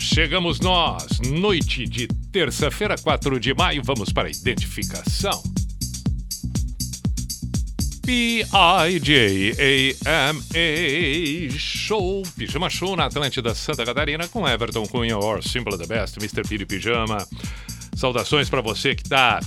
[0.00, 5.42] Chegamos nós, noite de terça-feira, 4 de maio, vamos para a identificação.
[8.02, 8.48] P-I-J-A-M-A
[11.58, 16.48] Show, Pijama Show na Atlântida Santa Catarina com Everton Cunha, or Simple the Best, Mr.
[16.48, 17.18] Piri Pijama.
[17.94, 19.38] Saudações para você que está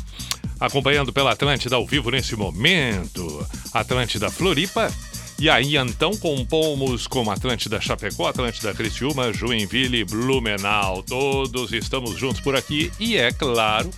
[0.59, 3.45] acompanhando pela Atlântida ao vivo nesse momento.
[3.73, 4.93] Atlântida Floripa.
[5.43, 11.03] E aí então compomos com Atlântida Chapecó, Atlântida Criciúma, Joinville, Blumenau.
[11.03, 13.89] Todos estamos juntos por aqui e é claro,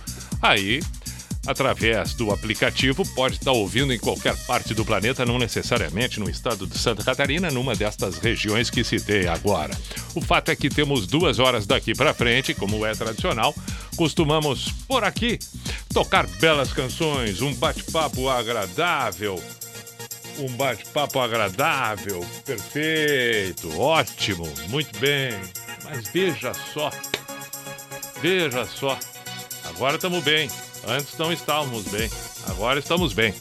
[0.42, 0.80] aí
[1.46, 6.66] através do aplicativo pode estar ouvindo em qualquer parte do planeta, não necessariamente no estado
[6.66, 9.78] de Santa Catarina, numa destas regiões que citei agora.
[10.16, 13.54] O fato é que temos duas horas daqui para frente, como é tradicional,
[13.94, 15.38] costumamos por aqui
[15.94, 19.40] tocar belas canções, um bate-papo agradável.
[20.38, 25.32] Um bate-papo agradável, perfeito, ótimo, muito bem.
[25.82, 26.90] Mas veja só,
[28.20, 28.98] veja só,
[29.64, 30.50] agora estamos bem.
[30.86, 32.10] Antes não estávamos bem,
[32.48, 33.34] agora estamos bem.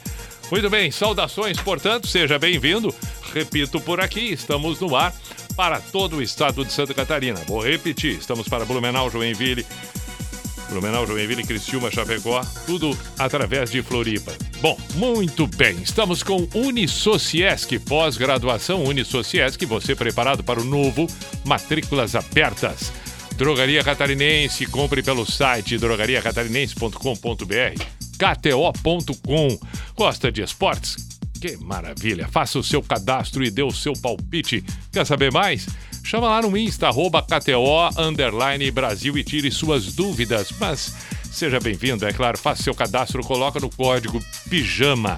[0.50, 2.96] Muito bem, saudações, portanto, seja bem-vindo.
[3.34, 5.14] Repito por aqui, estamos no ar
[5.56, 7.42] para todo o estado de Santa Catarina.
[7.46, 9.66] Vou repetir, estamos para Blumenau, Joinville,
[10.70, 14.34] Blumenau, Joinville, Criciúma, Chapecó, tudo através de Floripa.
[14.62, 21.08] Bom, muito bem, estamos com Unisociesc, pós-graduação Unisociesc, você preparado para o novo
[21.46, 22.92] Matrículas Abertas.
[23.36, 27.84] Drogaria Catarinense, compre pelo site drogariacatarinense.com.br,
[28.18, 29.60] kto.com.
[29.96, 30.96] Gosta de esportes?
[31.40, 32.28] Que maravilha!
[32.30, 34.64] Faça o seu cadastro e dê o seu palpite.
[34.92, 35.68] Quer saber mais?
[36.06, 40.50] Chama lá no Insta, arroba KTO, underline Brasil e tire suas dúvidas.
[40.60, 40.94] Mas
[41.32, 45.18] seja bem-vindo, é claro, faça seu cadastro, coloca no código PIJAMA,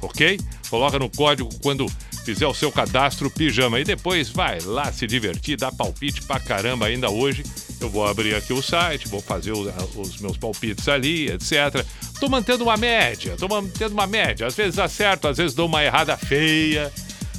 [0.00, 0.38] ok?
[0.70, 1.86] Coloca no código quando
[2.24, 6.86] fizer o seu cadastro pijama e depois vai lá se divertir, dá palpite pra caramba
[6.86, 7.42] ainda hoje.
[7.80, 11.84] Eu vou abrir aqui o site, vou fazer os, meus palpites ali, etc.
[12.20, 14.46] Tô mantendo uma média, tô mantendo uma média.
[14.46, 16.92] Às vezes acerto, às vezes dou uma errada feia,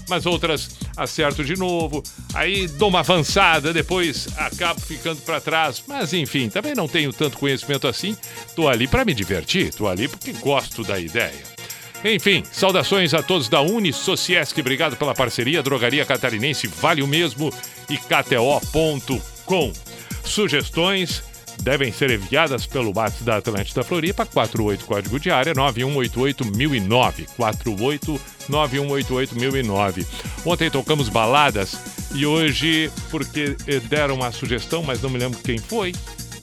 [0.09, 2.03] mas outras acerto de novo.
[2.34, 5.81] Aí dou uma avançada, depois acabo ficando para trás.
[5.88, 8.18] Mas enfim, também não tenho tanto conhecimento assim.
[8.56, 11.59] Tô ali para me divertir, tô ali porque gosto da ideia.
[12.03, 17.53] Enfim, saudações a todos da Unisociesc, obrigado pela parceria, Drogaria Catarinense, vale o mesmo
[17.90, 19.74] e KTO.com.
[20.24, 21.24] Sugestões
[21.62, 30.06] devem ser enviadas pelo WhatsApp da Atlântida Floripa, 48 código de área 9188009, 48 9188009.
[30.46, 31.75] Ontem tocamos baladas
[32.14, 33.56] e hoje, porque
[33.88, 35.94] deram uma sugestão, mas não me lembro quem foi,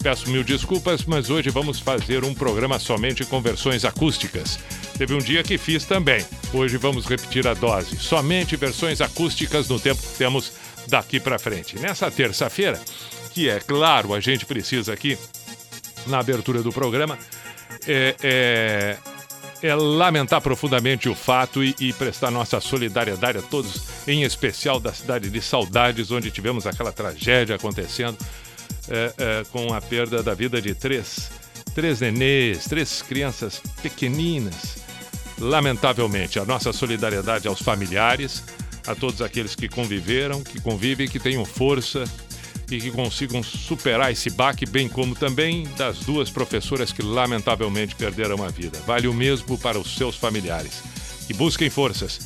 [0.02, 4.58] peço mil desculpas, mas hoje vamos fazer um programa somente com versões acústicas.
[4.96, 6.24] Teve um dia que fiz também.
[6.54, 7.96] Hoje vamos repetir a dose.
[7.96, 10.52] Somente versões acústicas no tempo que temos
[10.86, 11.78] daqui para frente.
[11.78, 12.80] Nessa terça-feira,
[13.36, 15.18] que é claro, a gente precisa aqui,
[16.06, 17.18] na abertura do programa,
[17.86, 18.96] é, é,
[19.62, 24.90] é lamentar profundamente o fato e, e, prestar nossa solidariedade a todos, em especial da
[24.90, 28.16] cidade de Saudades, onde tivemos aquela tragédia acontecendo
[28.88, 31.30] é, é com a perda da vida de três,
[31.74, 34.78] três nenês, três crianças pequeninas.
[35.38, 38.42] Lamentavelmente, a nossa solidariedade aos familiares,
[38.86, 42.04] a todos aqueles que conviveram, que convivem, que tenham força
[42.70, 48.42] e que consigam superar esse baque, bem como também das duas professoras que lamentavelmente perderam
[48.42, 48.80] a vida.
[48.86, 50.82] Vale o mesmo para os seus familiares.
[51.26, 52.20] Que busquem forças,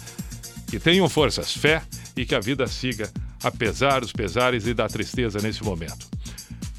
[0.69, 1.82] que tenham forças, fé
[2.17, 3.11] e que a vida siga,
[3.43, 6.11] apesar dos pesares e da tristeza nesse momento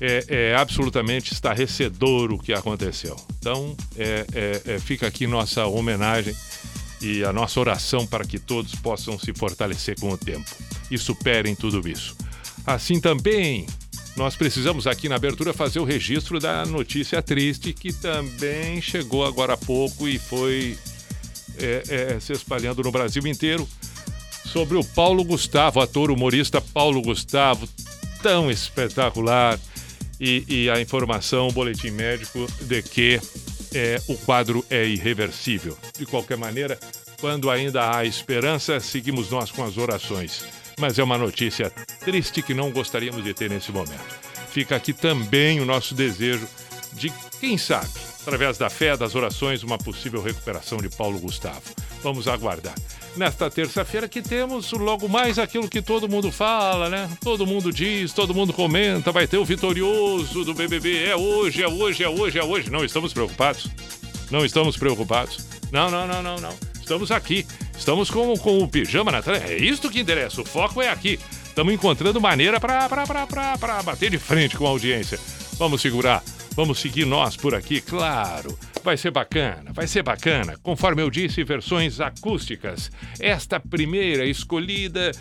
[0.01, 3.15] é, é absolutamente estarrecedor o que aconteceu.
[3.37, 6.35] Então, é, é, é, fica aqui nossa homenagem
[6.99, 10.49] e a nossa oração para que todos possam se fortalecer com o tempo
[10.89, 12.15] e superem tudo isso.
[12.65, 13.65] Assim também,
[14.15, 19.53] nós precisamos aqui na abertura fazer o registro da notícia triste que também chegou agora
[19.53, 20.77] há pouco e foi
[21.57, 21.83] é,
[22.15, 23.67] é, se espalhando no Brasil inteiro
[24.45, 27.67] sobre o Paulo Gustavo, ator humorista Paulo Gustavo,
[28.21, 29.59] tão espetacular
[30.19, 33.19] e, e a informação, o boletim médico de que
[33.73, 35.77] é, o quadro é irreversível.
[35.97, 36.77] De qualquer maneira,
[37.19, 40.43] quando ainda há esperança, seguimos nós com as orações.
[40.81, 41.71] Mas é uma notícia
[42.03, 44.01] triste que não gostaríamos de ter nesse momento.
[44.49, 46.47] fica aqui também o nosso desejo
[46.91, 47.87] de, quem sabe,
[48.21, 51.61] através da fé, das orações, uma possível recuperação de Paulo Gustavo.
[52.01, 52.73] Vamos aguardar.
[53.15, 57.07] Nesta terça-feira que temos logo mais aquilo que todo mundo fala, né?
[57.23, 61.05] Todo mundo diz, todo mundo comenta, vai ter o vitorioso do BBB.
[61.05, 62.71] É hoje, é hoje, é hoje, é hoje.
[62.71, 63.67] Não estamos preocupados.
[64.31, 65.45] Não estamos preocupados.
[65.71, 66.70] Não, não, não, não, não.
[66.91, 67.47] Estamos aqui.
[67.73, 69.19] Estamos com, com o pijama na.
[69.49, 70.41] É isso que interessa.
[70.41, 71.17] O foco é aqui.
[71.45, 75.17] Estamos encontrando maneira para bater de frente com a audiência.
[75.57, 76.21] Vamos segurar.
[76.53, 78.59] Vamos seguir nós por aqui, claro.
[78.83, 80.57] Vai ser bacana, vai ser bacana.
[80.61, 82.91] Conforme eu disse, versões acústicas.
[83.21, 85.13] Esta primeira escolhida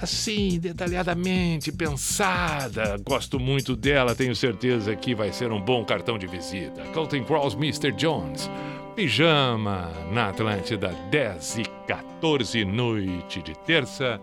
[0.00, 2.96] assim, detalhadamente pensada.
[3.04, 6.82] Gosto muito dela, tenho certeza que vai ser um bom cartão de visita.
[6.92, 7.92] Colton Cross, Mr.
[7.92, 8.50] Jones.
[8.94, 14.20] Pijama na Atlântida, 10 e 14, noite de terça.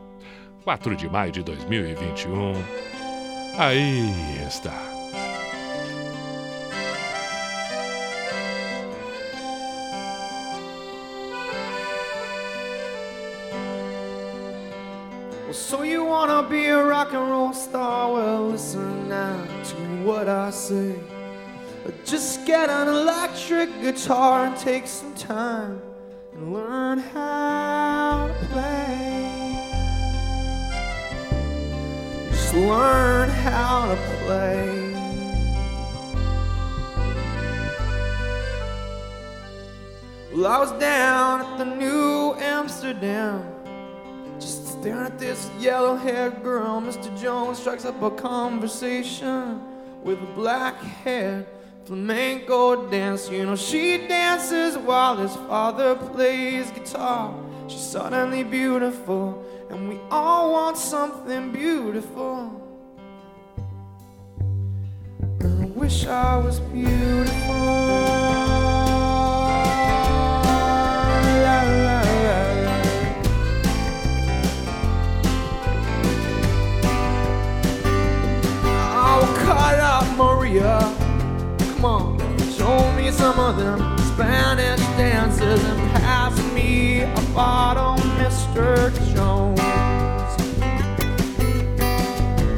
[0.64, 2.54] 4 de maio de 2021.
[3.58, 4.10] Aí
[4.48, 4.91] está.
[15.54, 18.14] So you wanna be a rock and roll star?
[18.14, 20.96] Well, listen now to what I say.
[22.06, 25.82] Just get an electric guitar and take some time
[26.34, 29.12] and learn how to play.
[32.30, 34.92] Just learn how to play.
[40.34, 43.51] Well, I was down at the New Amsterdam,
[44.82, 46.82] staring at this yellow haired girl.
[46.82, 47.16] Mr.
[47.22, 49.62] Jones strikes up a conversation
[50.02, 51.46] with a black haired
[51.86, 53.36] flamenco dancer.
[53.36, 57.32] You know, she dances while his father plays guitar.
[57.68, 62.58] She's suddenly beautiful and we all want something beautiful.
[65.42, 67.51] I wish I was beautiful.
[83.58, 88.92] Them Spanish dances and pass me a bottle, Mr.
[89.14, 89.60] Jones.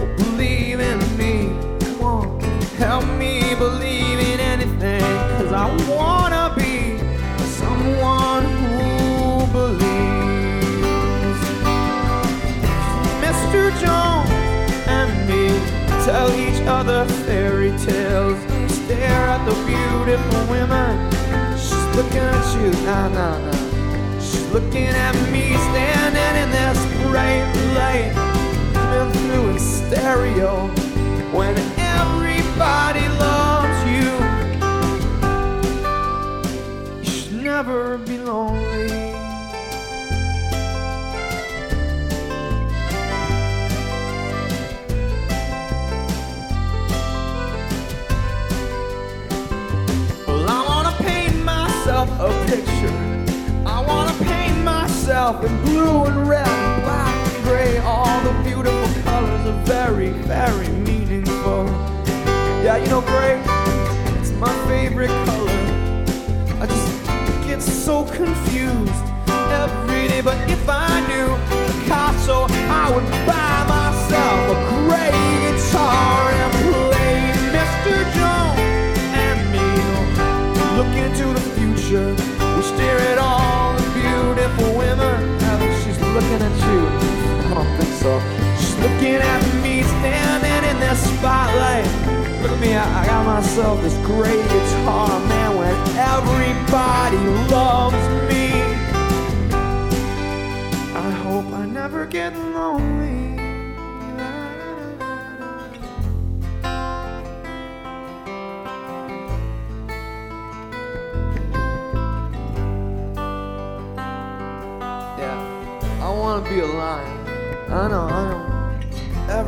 [0.01, 1.49] Oh, Believing me,
[1.99, 5.01] walking, help me believe in anything,
[5.37, 6.97] cause I wanna be
[7.59, 11.43] someone who believes.
[13.25, 13.71] Mr.
[13.81, 14.29] Jones
[14.87, 15.47] and me
[16.05, 18.42] tell each other fairy tales
[20.05, 21.11] beautiful women.
[21.57, 24.19] She's looking at you, nah, nah, nah.
[24.19, 27.47] She's looking at me standing in this bright
[27.77, 28.11] light,
[28.73, 30.67] coming through in stereo.
[31.31, 34.09] When everybody loves you.
[37.01, 38.72] You should never be lonely.
[55.23, 56.45] Myself in blue and red,
[56.83, 57.77] black and gray.
[57.79, 61.65] All the beautiful colors are very, very meaningful.
[62.61, 63.41] Yeah, you know, gray,
[64.19, 65.59] it's my favorite color.
[66.59, 69.05] I just get so confused
[69.63, 70.21] every day.
[70.21, 71.29] But if I knew
[71.85, 73.52] Picasso, I would buy
[88.03, 88.19] So.
[88.59, 91.85] She's looking at me standing in the spotlight.
[92.41, 97.15] Look at me, I, I got myself this great guitar, man, when everybody
[97.49, 98.51] loves me.
[100.93, 102.33] I hope I never get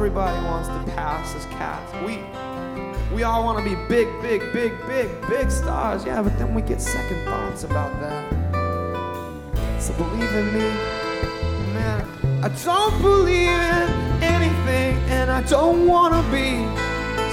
[0.06, 1.92] Everybody wants to pass as cats.
[2.06, 2.22] We
[3.12, 6.06] we all want to be big, big, big, big, big stars.
[6.06, 8.22] Yeah, but then we get second thoughts about that.
[9.82, 10.70] So believe in me,
[11.74, 12.08] man.
[12.44, 13.90] I don't believe in
[14.22, 16.68] anything, and I don't want to be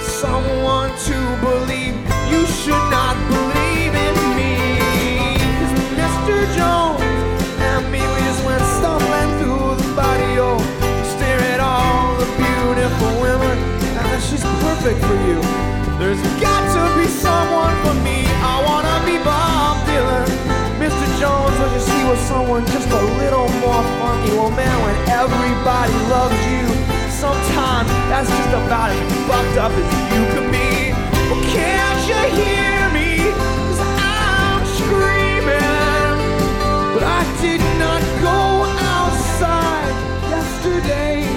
[0.01, 1.93] someone to believe.
[2.31, 3.52] You should not believe
[14.83, 15.39] perfect for you.
[15.97, 18.27] There's got to be someone for me.
[18.43, 20.27] I wanna be Bob Dylan.
[20.75, 21.07] Mr.
[21.19, 24.35] Jones, don't you see what someone just a little more funky?
[24.35, 26.67] Well, man, when everybody loves you,
[27.15, 30.91] sometimes that's just about as fucked up as you can be.
[31.31, 33.31] Well, can't you hear me?
[33.31, 36.17] Cause I'm screaming.
[36.91, 38.67] But I did not go
[38.99, 39.95] outside
[40.27, 41.32] yesterday.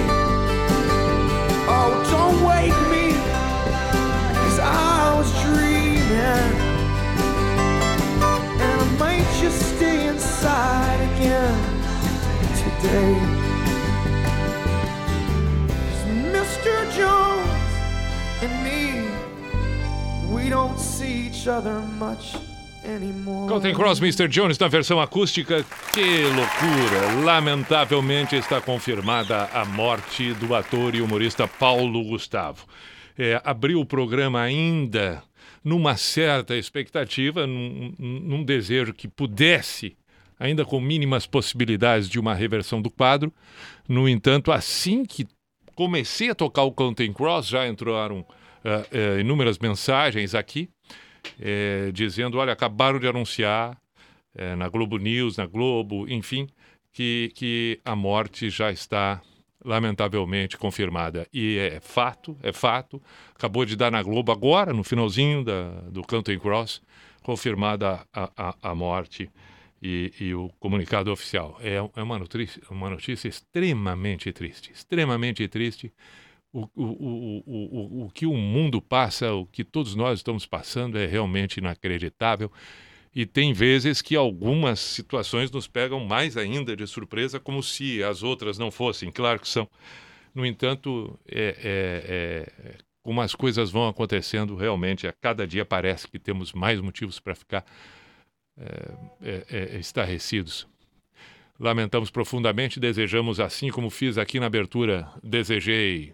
[12.81, 13.15] Today.
[15.67, 16.73] 'Cause Mr.
[16.95, 17.47] Jones
[18.43, 19.07] and me,
[20.33, 22.35] we don't see each other much.
[23.49, 24.29] Counting Cross Mr.
[24.29, 25.61] Jones na versão acústica.
[25.93, 27.21] Que loucura!
[27.25, 32.65] Lamentavelmente está confirmada a morte do ator e humorista Paulo Gustavo.
[33.19, 35.21] É, abriu o programa ainda
[35.65, 39.97] numa certa expectativa, num, num desejo que pudesse,
[40.39, 43.33] ainda com mínimas possibilidades de uma reversão do quadro.
[43.87, 45.27] No entanto, assim que
[45.75, 48.25] comecei a tocar o Counting Cross, já entraram
[48.63, 50.69] ah, eh, inúmeras mensagens aqui
[51.39, 53.77] eh, dizendo: olha, acabaram de anunciar
[54.55, 56.47] na Globo News, na Globo, enfim,
[56.93, 59.19] que, que a morte já está
[59.63, 61.27] lamentavelmente confirmada.
[61.33, 63.01] E é fato, é fato.
[63.35, 66.81] Acabou de dar na Globo agora, no finalzinho da, do Counting Cross,
[67.21, 69.29] confirmada a, a, a morte
[69.81, 71.57] e, e o comunicado oficial.
[71.61, 75.93] É, é uma, notícia, uma notícia extremamente triste, extremamente triste.
[76.51, 80.97] O, o, o, o, o, que o mundo passa, o que todos nós estamos passando
[80.97, 82.51] é realmente inacreditável.
[83.13, 88.23] E tem vezes que algumas situações nos pegam mais ainda de surpresa, como se as
[88.23, 89.11] outras não fossem.
[89.11, 89.67] Claro que são.
[90.33, 96.07] No entanto, é, é, é, como as coisas vão acontecendo, realmente, a cada dia parece
[96.07, 97.65] que temos mais motivos para ficar
[98.59, 100.67] é, é, é, estarrecidos.
[101.59, 106.13] Lamentamos profundamente, desejamos, assim como fiz aqui na abertura, desejei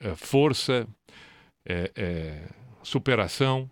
[0.00, 0.86] é, força,
[1.66, 2.48] é, é,
[2.82, 3.70] superação,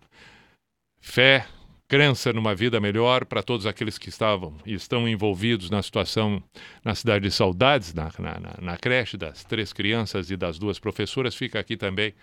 [0.99, 1.45] fé,
[1.87, 6.41] crença numa vida melhor para todos aqueles que estavam e estão envolvidos na situação
[6.83, 10.79] na cidade de Saudades, na, na, na, na creche das três crianças e das duas
[10.79, 11.35] professoras.
[11.35, 12.13] Fica aqui também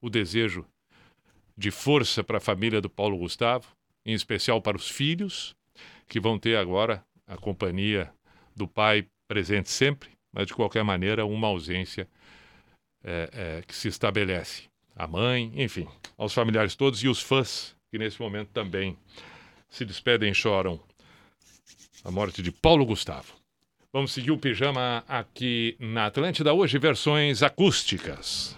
[0.00, 0.64] o desejo
[1.58, 3.66] de força para a família do Paulo Gustavo,
[4.06, 5.56] em especial para os filhos,
[6.08, 8.10] que vão ter agora a companhia
[8.54, 12.08] do pai presente sempre, mas de qualquer maneira uma ausência
[13.02, 14.64] é, é, que se estabelece.
[14.94, 18.96] A mãe, enfim, aos familiares todos e os fãs que nesse momento também
[19.68, 20.80] se despedem e choram
[22.04, 23.34] a morte de Paulo Gustavo.
[23.92, 28.56] Vamos seguir o pijama aqui na Atlântida hoje, versões acústicas.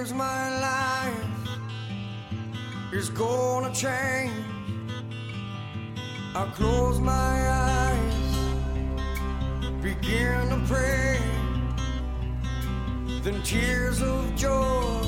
[0.00, 1.14] My life
[2.90, 4.32] is gonna change.
[6.34, 8.38] I close my eyes,
[9.82, 11.18] begin to pray.
[13.22, 15.02] Then tears of joy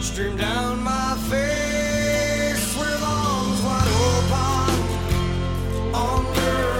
[0.00, 5.04] stream down my face with arms wide open
[5.94, 6.73] under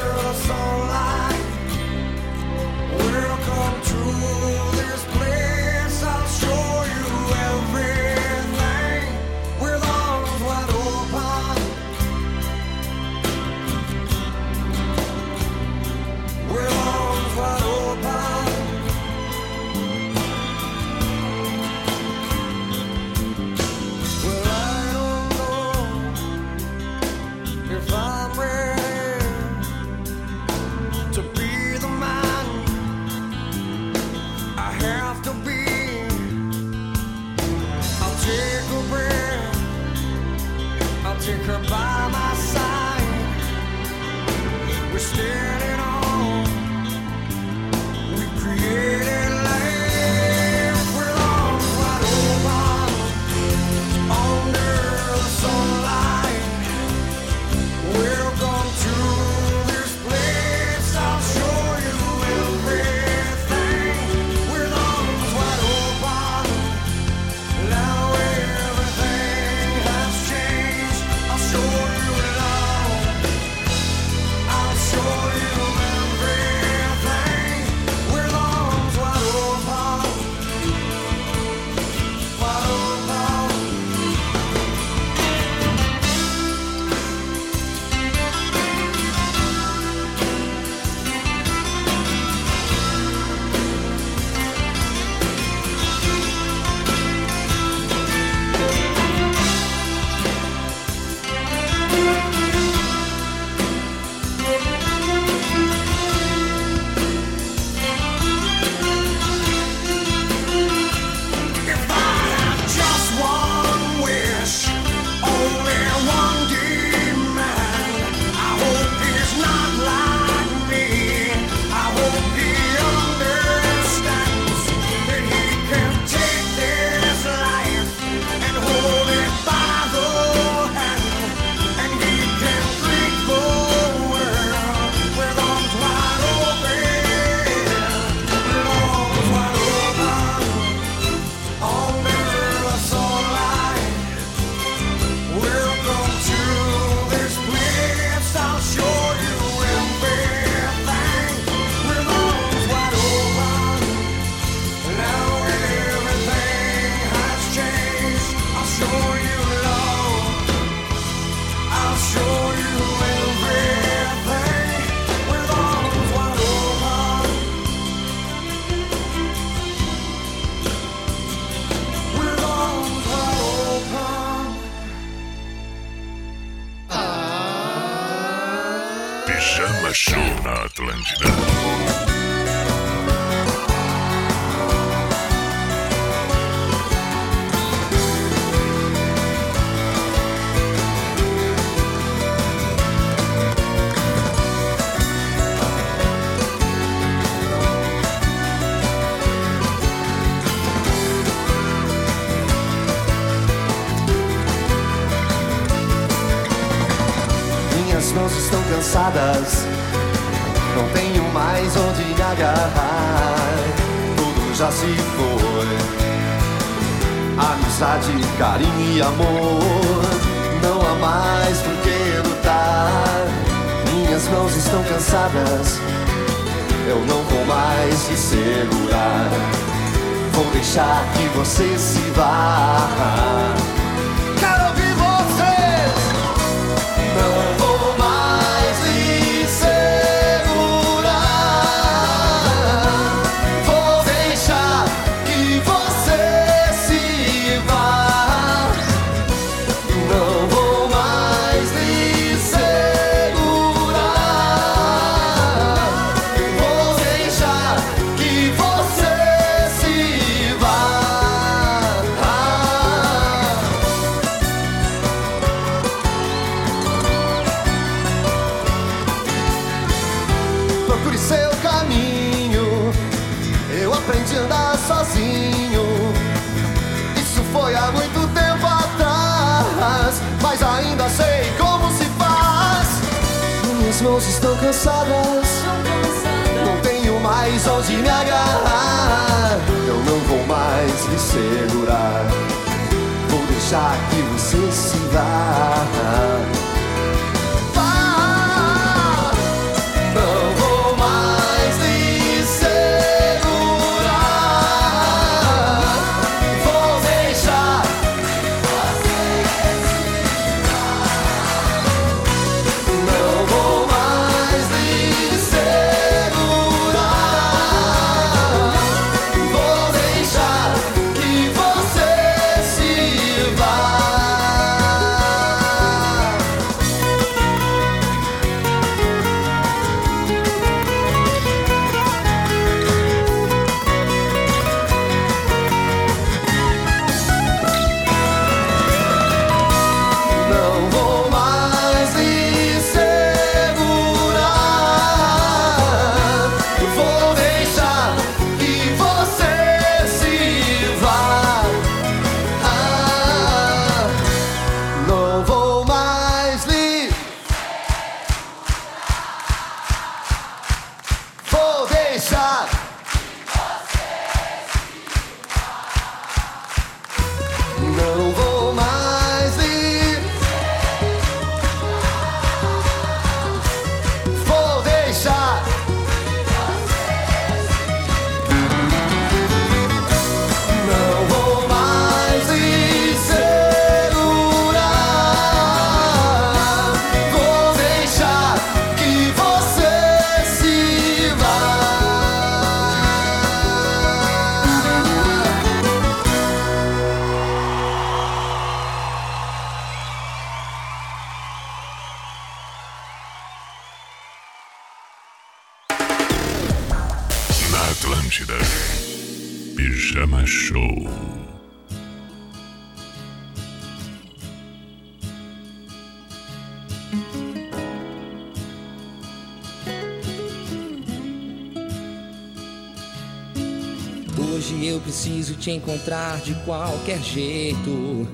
[425.65, 428.29] te encontrar de qualquer jeito,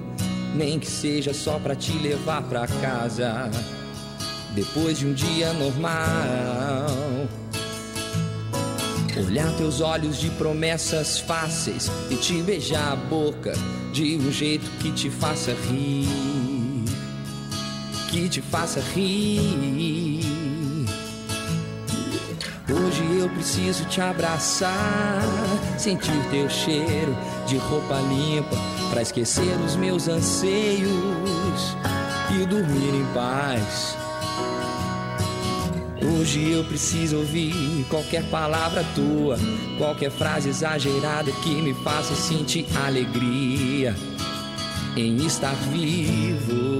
[0.53, 3.49] nem que seja só pra te levar pra casa
[4.53, 6.89] depois de um dia normal.
[9.29, 13.53] Olhar teus olhos de promessas fáceis e te beijar a boca
[13.93, 16.09] de um jeito que te faça rir,
[18.11, 20.00] que te faça rir.
[23.41, 25.23] preciso te abraçar,
[25.79, 28.55] sentir teu cheiro de roupa limpa
[28.91, 31.75] para esquecer os meus anseios
[32.31, 33.97] e dormir em paz.
[36.03, 39.39] Hoje eu preciso ouvir qualquer palavra tua,
[39.79, 43.97] qualquer frase exagerada que me faça sentir alegria
[44.99, 46.80] em estar vivo.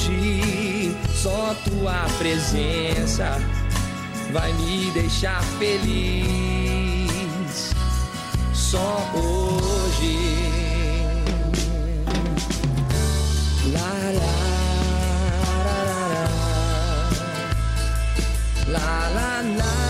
[0.00, 3.38] Hoje só tua presença
[4.32, 6.30] vai me deixar feliz.
[8.54, 10.16] Só hoje.
[13.72, 14.36] La la
[15.66, 15.78] la
[18.68, 19.89] la la la la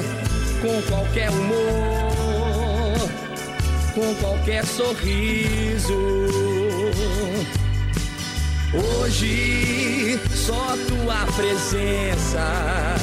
[0.61, 3.09] com qualquer humor,
[3.93, 5.97] com qualquer sorriso.
[8.73, 12.95] Hoje só tua presença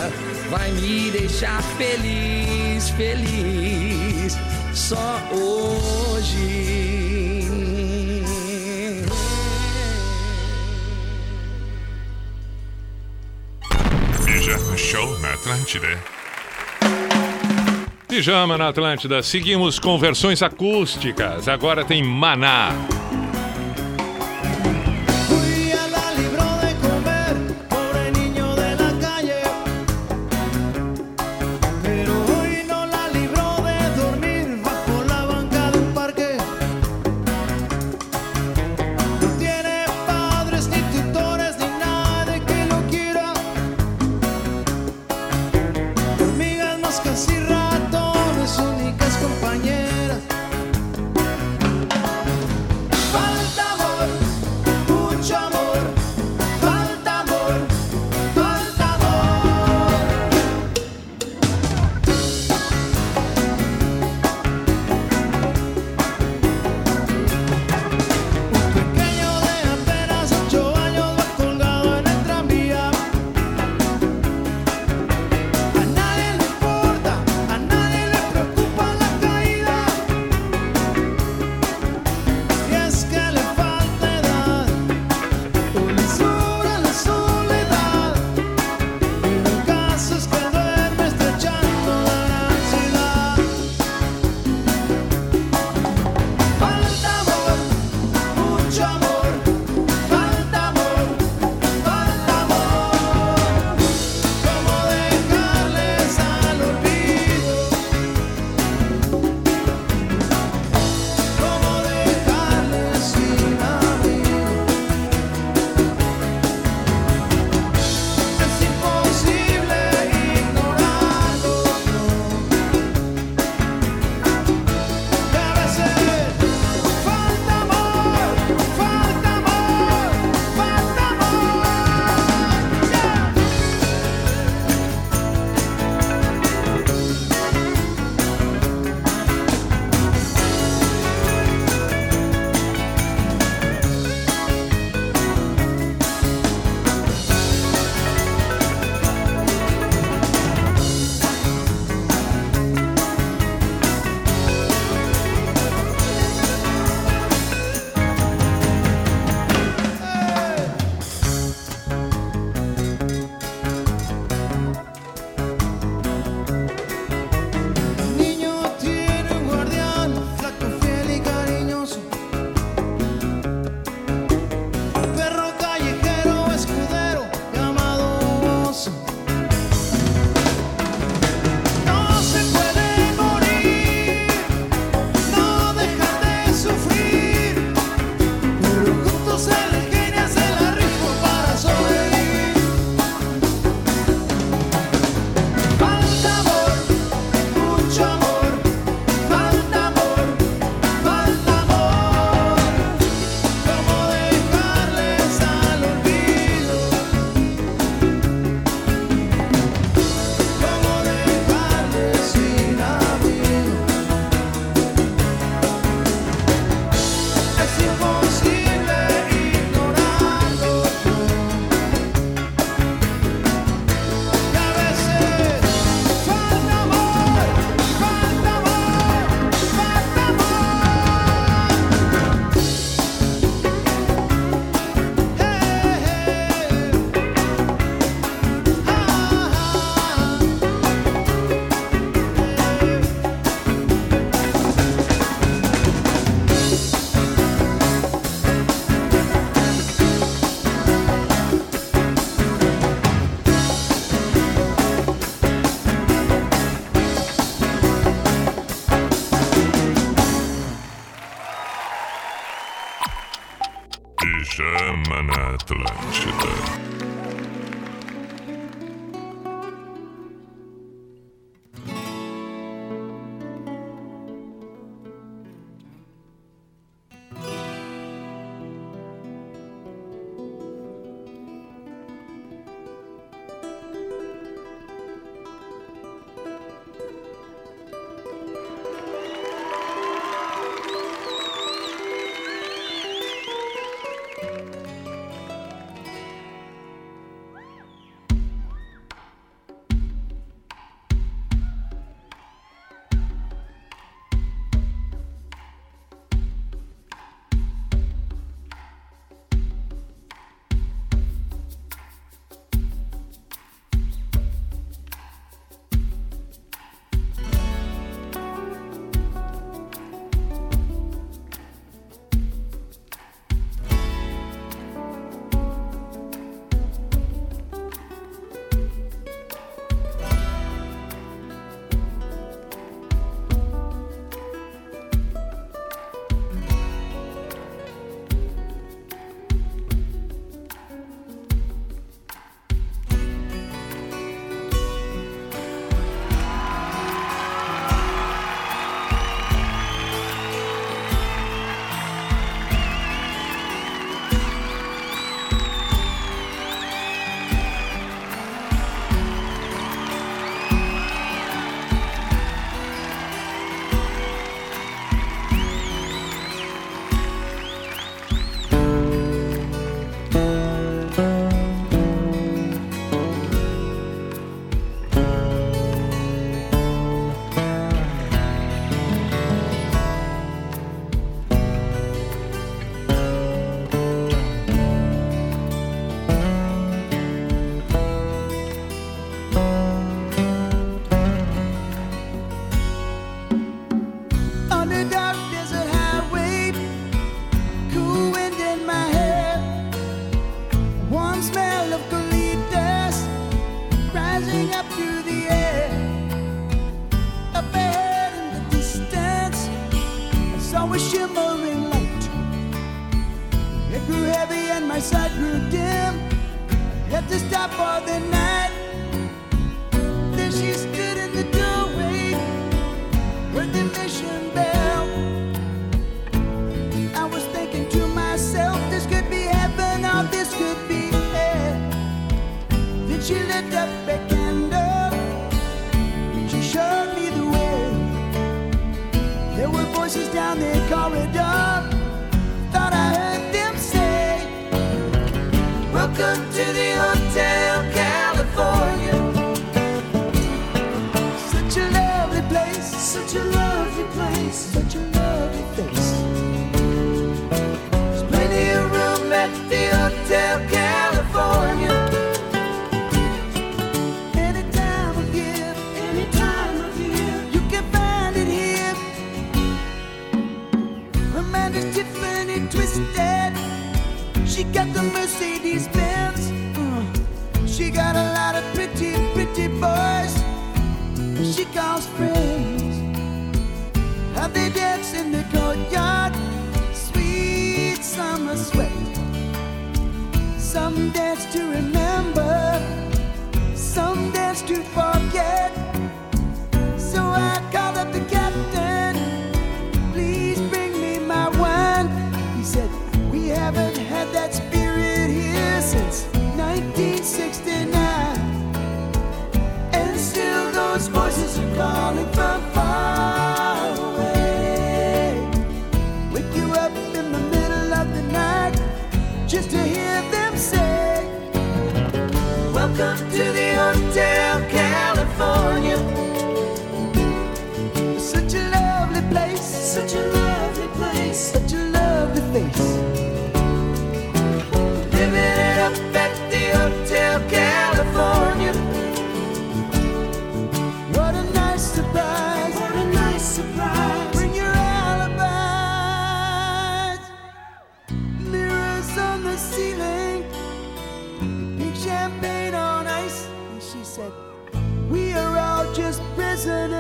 [0.49, 4.39] vai me deixar feliz, feliz.
[4.73, 6.79] Só hoje.
[14.77, 16.18] Show na Atlântida.
[18.19, 19.23] Pijama na Atlântida.
[19.23, 21.47] Seguimos com versões acústicas.
[21.47, 22.71] Agora tem Maná.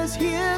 [0.08, 0.57] is here.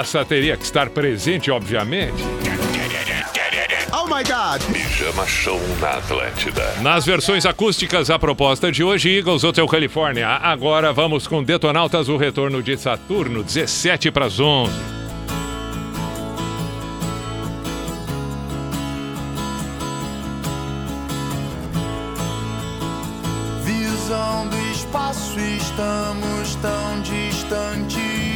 [0.00, 2.22] Essa teria que estar presente, obviamente.
[3.92, 4.62] Oh my god!
[4.72, 6.74] Pijama Show na Atlântida.
[6.82, 10.28] Nas versões acústicas, a proposta de hoje, Eagles Hotel California.
[10.28, 14.72] Agora vamos com Detonautas, o retorno de Saturno, 17 para as 11.
[23.64, 28.35] Visão do espaço, estamos tão distantes.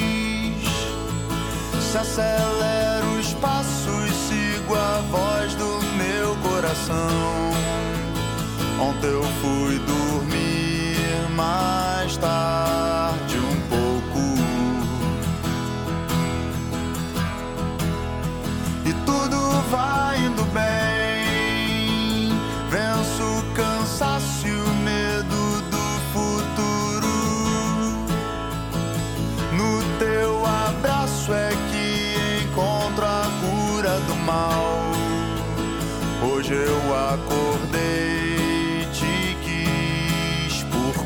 [1.90, 7.50] Se acelera o espaço e sigo a voz do meu coração.
[8.80, 14.20] Ontem eu fui dormir mais tarde um pouco.
[18.86, 20.09] E tudo vai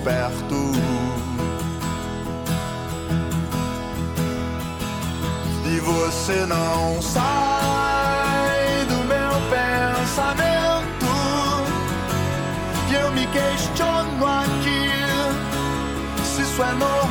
[0.05, 0.55] perto.
[5.65, 11.07] E você não sai do meu pensamento.
[12.91, 14.91] E eu me questiono aqui
[16.23, 17.04] se isso é normal.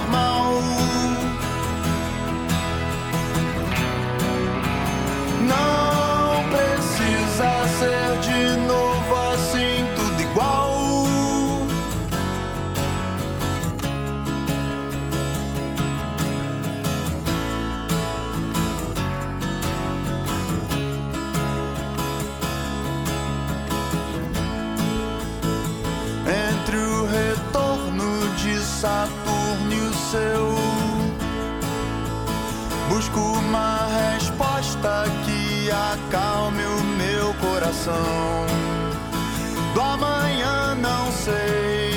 [35.26, 38.46] Que acalme o meu coração.
[39.74, 41.94] Do amanhã não sei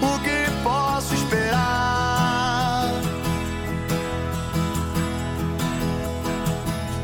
[0.00, 2.92] o que posso esperar.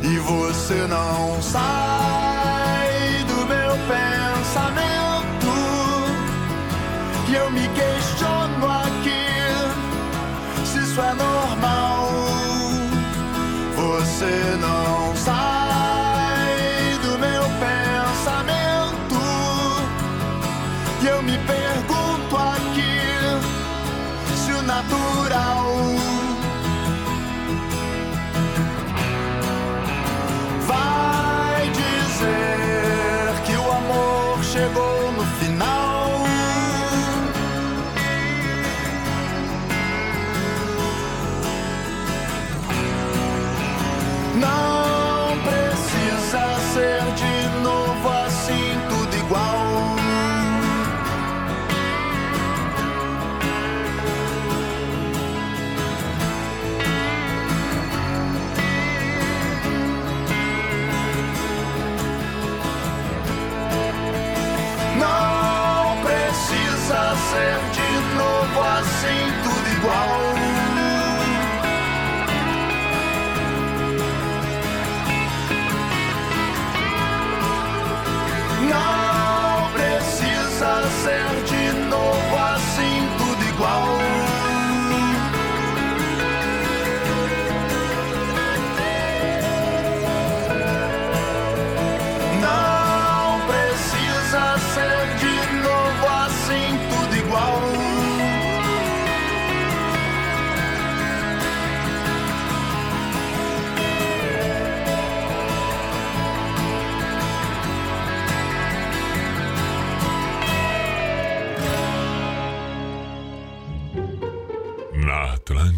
[0.01, 5.53] E você não sai do meu pensamento.
[7.29, 7.91] E eu me questiono
[14.23, 14.82] Você não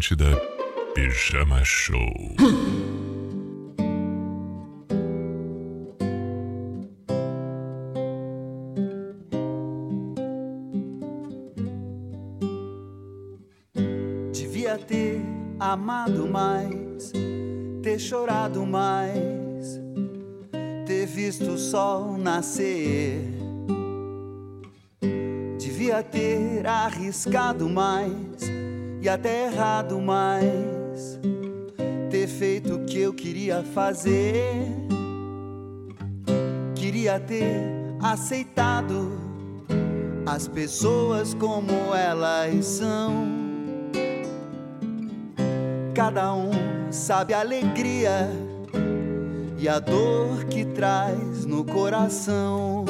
[0.05, 0.39] Atlântida
[0.93, 1.97] Pijama Show.
[14.31, 15.21] Devia ter
[15.59, 17.11] amado mais,
[17.81, 19.81] ter chorado mais,
[20.85, 23.21] ter visto o sol nascer.
[25.57, 28.54] Devia ter arriscado mais
[29.05, 31.19] e até errado mais,
[32.09, 34.65] ter feito o que eu queria fazer.
[36.73, 37.45] Queria ter
[38.01, 39.11] aceitado
[40.25, 43.27] as pessoas como elas são.
[45.93, 46.49] Cada um
[46.89, 48.27] sabe a alegria
[49.59, 52.85] e a dor que traz no coração.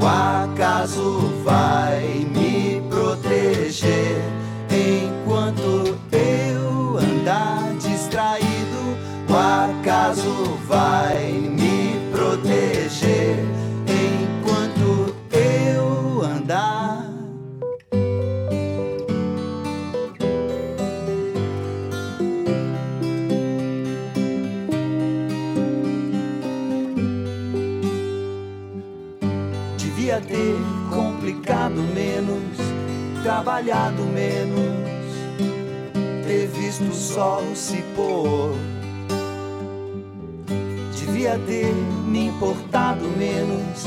[0.00, 2.43] O acaso vai me
[3.04, 4.16] proteger
[4.70, 8.54] enquanto eu andar distraído.
[9.28, 13.03] O acaso vai me proteger
[33.44, 34.64] trabalhado menos,
[36.26, 38.54] ter visto o sol se pôr.
[40.96, 41.74] Devia ter
[42.06, 43.84] me importado menos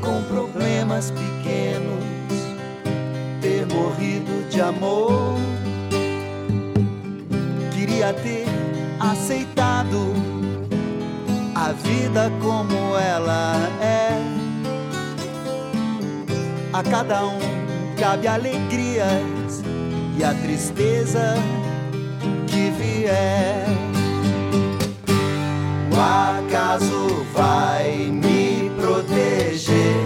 [0.00, 2.04] com problemas pequenos,
[3.40, 5.36] ter morrido de amor.
[7.72, 8.46] Queria ter
[8.98, 10.12] aceitado
[11.54, 14.20] a vida como ela é.
[16.72, 17.65] A cada um
[17.96, 19.62] cabe alegrias
[20.18, 21.34] e a tristeza
[22.46, 23.66] que vier.
[25.90, 29.96] O acaso vai me proteger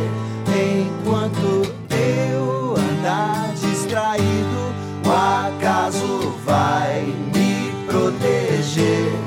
[0.47, 4.73] enquanto eu andar distraído.
[5.05, 7.03] O acaso vai
[7.35, 9.20] me proteger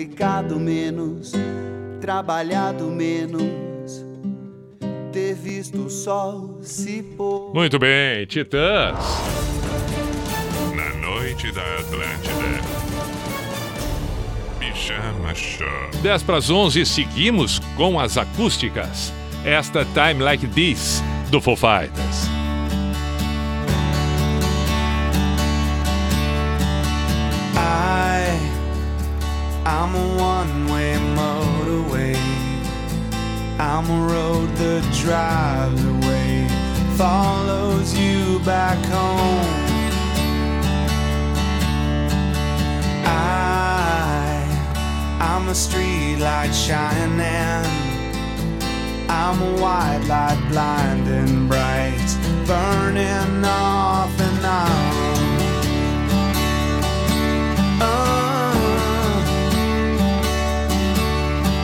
[0.00, 1.32] complicado menos,
[2.00, 3.42] trabalhado menos,
[5.12, 7.52] ter visto o sol se pôr.
[7.52, 8.96] Muito bem, Titãs.
[10.74, 12.60] Na noite da Atlântida.
[14.58, 15.68] Pijama Show.
[16.02, 19.12] 10 para as 11, seguimos com as acústicas.
[19.44, 22.29] Esta Time Like This, do Foo Fighters.
[29.92, 32.14] I'm a one-way motorway.
[33.58, 36.46] I'm a road that drives away,
[36.96, 39.50] follows you back home.
[43.04, 44.46] I,
[45.20, 47.66] I'm a street light shining.
[49.08, 52.16] I'm a white light blinding bright,
[52.46, 55.00] burning off and on.
[57.82, 58.09] Uh,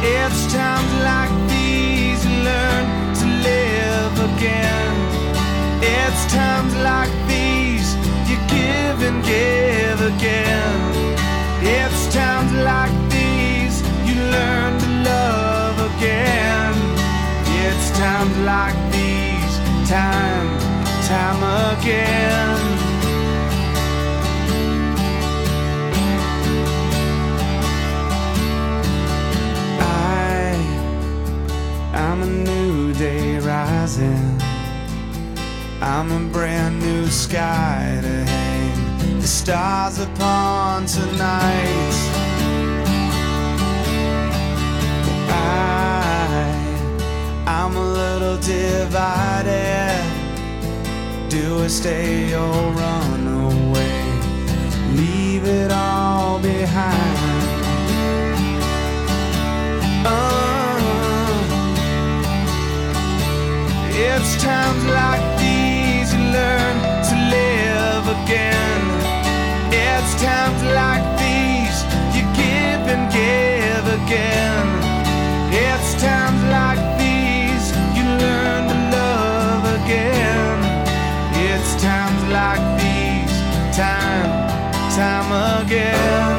[0.08, 2.86] it's times like these you learn
[3.20, 4.94] to live again.
[5.82, 7.88] It's times like these
[8.30, 10.78] you give and give again.
[11.60, 16.74] It's times like these you learn to love again.
[17.64, 19.54] It's times like these,
[19.90, 20.48] time,
[21.10, 21.42] time
[21.78, 22.75] again.
[32.16, 34.40] I'm a new day rising.
[35.82, 41.92] I'm a brand new sky to hang the stars upon tonight.
[45.28, 46.48] I,
[47.46, 50.02] I'm a little divided.
[51.28, 54.00] Do I stay or run away?
[54.94, 57.18] Leave it all behind.
[60.08, 60.35] Uh,
[63.98, 66.76] It's times like these you learn
[67.08, 68.82] to live again.
[69.72, 71.78] It's times like these
[72.14, 74.66] you give and give again.
[75.50, 80.58] It's times like these you learn to love again.
[81.48, 83.34] It's times like these,
[83.74, 84.28] time,
[84.94, 86.35] time again.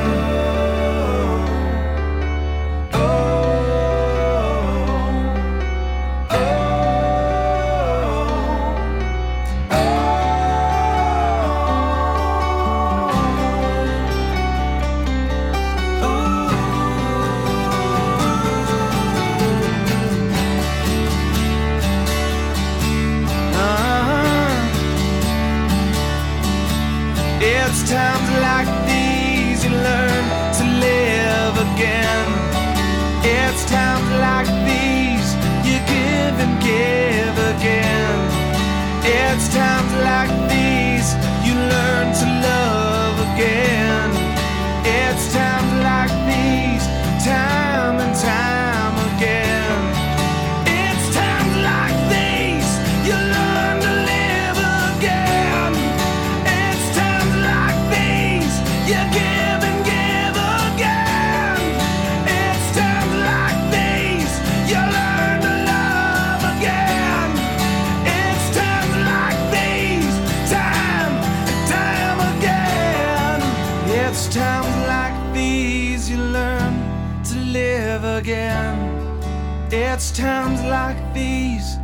[80.18, 81.78] Times like these,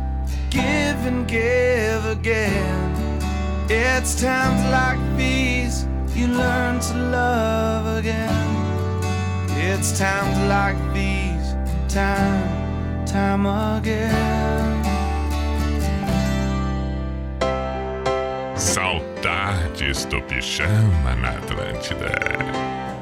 [0.50, 2.90] give and give again.
[3.70, 8.34] It's times like these you learn to love again.
[9.50, 11.54] It's times like these,
[11.86, 14.82] time, time again.
[18.56, 22.93] Saudades do pijama na Atlântida.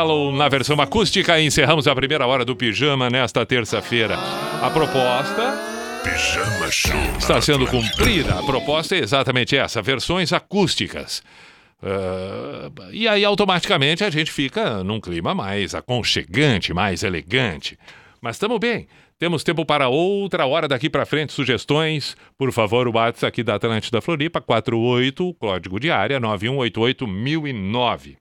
[0.00, 4.16] Yellow na versão acústica, encerramos a primeira hora do Pijama nesta terça-feira.
[4.62, 5.58] A proposta
[6.02, 6.98] Pijama Show.
[7.18, 8.38] está sendo cumprida.
[8.38, 11.22] A proposta é exatamente essa: versões acústicas.
[11.82, 17.78] Ah, e aí, automaticamente, a gente fica num clima mais aconchegante, mais elegante.
[18.22, 18.88] Mas estamos bem.
[19.18, 21.34] Temos tempo para outra hora daqui para frente.
[21.34, 28.19] Sugestões, por favor, o WhatsApp aqui da Atlântida Floripa, 48, código de área 9188009.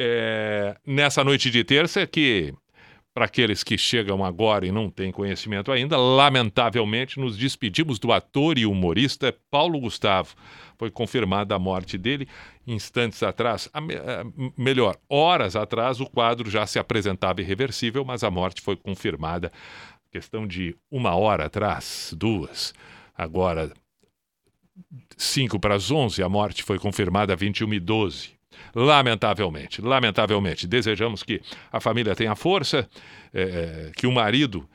[0.00, 2.54] É, nessa noite de terça, que
[3.12, 8.56] para aqueles que chegam agora e não têm conhecimento ainda, lamentavelmente nos despedimos do ator
[8.56, 10.36] e humorista Paulo Gustavo.
[10.78, 12.28] Foi confirmada a morte dele
[12.64, 14.24] instantes atrás, a a-
[14.56, 19.50] melhor, horas atrás, o quadro já se apresentava irreversível, mas a morte foi confirmada
[20.12, 22.72] questão de uma hora atrás, duas.
[23.16, 23.72] Agora,
[25.16, 28.37] cinco para as onze, a morte foi confirmada a 21 e 12.
[28.74, 30.66] Lamentavelmente, lamentavelmente.
[30.66, 31.40] Desejamos que
[31.72, 32.88] a família tenha força,
[33.32, 34.68] eh, que o marido,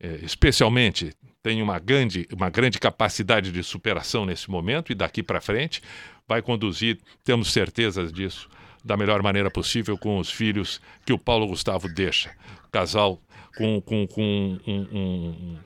[0.00, 1.12] eh, especialmente,
[1.42, 5.82] tenha uma grande, uma grande capacidade de superação nesse momento e daqui para frente
[6.26, 8.48] vai conduzir, temos certezas disso,
[8.84, 12.34] da melhor maneira possível com os filhos que o Paulo Gustavo deixa.
[12.72, 13.20] Casal
[13.56, 15.58] com, com, com um, um-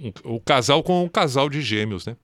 [0.00, 2.16] um- o casal com um casal de gêmeos, né?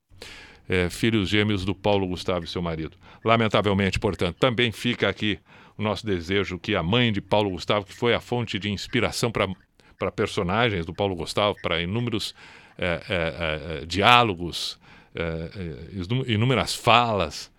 [0.73, 2.97] É, filhos gêmeos do Paulo Gustavo e seu marido.
[3.25, 5.37] Lamentavelmente, portanto, também fica aqui
[5.77, 9.33] o nosso desejo que a mãe de Paulo Gustavo, que foi a fonte de inspiração
[9.33, 12.37] para personagens do Paulo Gustavo, para inúmeros
[12.79, 14.79] é, é, é, é, diálogos,
[15.13, 15.51] é,
[15.93, 17.51] inú- inúmeras falas,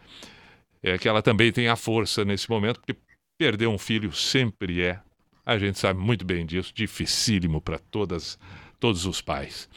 [0.82, 2.96] é que ela também tenha força nesse momento, porque
[3.38, 5.00] perder um filho sempre é,
[5.46, 8.40] a gente sabe muito bem disso, dificílimo para todas
[8.80, 9.68] todos os pais.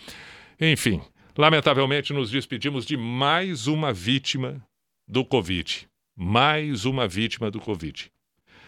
[0.61, 1.03] Enfim,
[1.37, 4.64] lamentavelmente nos despedimos de mais uma vítima
[5.07, 5.89] do Covid.
[6.16, 8.11] Mais uma vítima do Covid.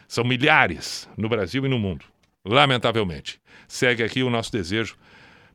[0.09, 2.05] São milhares no Brasil e no mundo.
[2.45, 3.41] Lamentavelmente.
[3.69, 4.97] Segue aqui o nosso desejo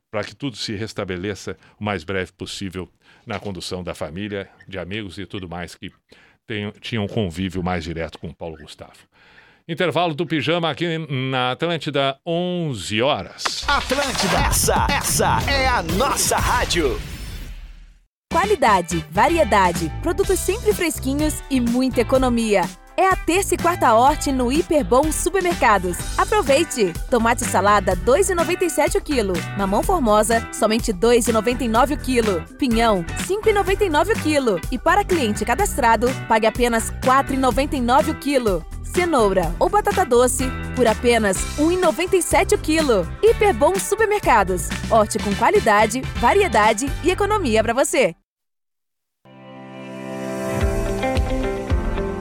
[0.10, 2.90] para que tudo se restabeleça o mais breve possível
[3.26, 5.92] na condução da família, de amigos e tudo mais que
[6.46, 9.08] tenham, tinham convívio mais direto com Paulo Gustavo.
[9.72, 10.98] Intervalo do pijama aqui
[11.32, 13.64] na Atlântida, 11 horas.
[13.66, 17.00] Atlântida, essa, essa é a nossa rádio.
[18.30, 22.64] Qualidade, variedade, produtos sempre fresquinhos e muita economia.
[22.98, 25.98] É a terça e quarta horte no Hiperbom Supermercados.
[26.20, 26.92] Aproveite!
[27.10, 29.34] Tomate salada 2,97 o quilo.
[29.58, 32.44] Mamão formosa somente 2,99 o quilo.
[32.60, 34.62] Pinhão 5,99 o quilo.
[34.70, 38.66] E para cliente cadastrado, pague apenas 4,99 o quilo.
[38.94, 40.44] Cenoura ou batata doce
[40.76, 43.08] por apenas 1,97 o quilo.
[43.24, 44.68] Hiperbom Supermercados.
[44.90, 48.16] Horte com qualidade, variedade e economia para você.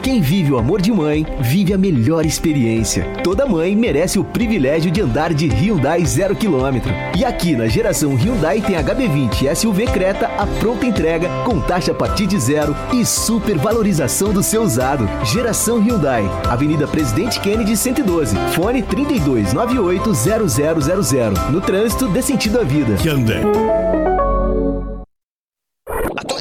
[0.03, 3.05] Quem vive o amor de mãe, vive a melhor experiência.
[3.23, 6.91] Toda mãe merece o privilégio de andar de Hyundai zero quilômetro.
[7.19, 11.95] E aqui na geração Hyundai tem HB20 SUV Creta a pronta entrega, com taxa a
[11.95, 15.07] partir de zero e super valorização do seu usado.
[15.25, 21.51] Geração Hyundai, Avenida Presidente Kennedy 112, fone 32980000.
[21.51, 22.97] No trânsito, dê sentido à vida.
[23.05, 24.00] Hyundai.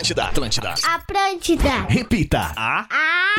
[0.09, 0.73] Atlântida, Atlântida.
[0.83, 1.85] Atlântida.
[1.87, 2.51] Repita.
[2.55, 2.87] A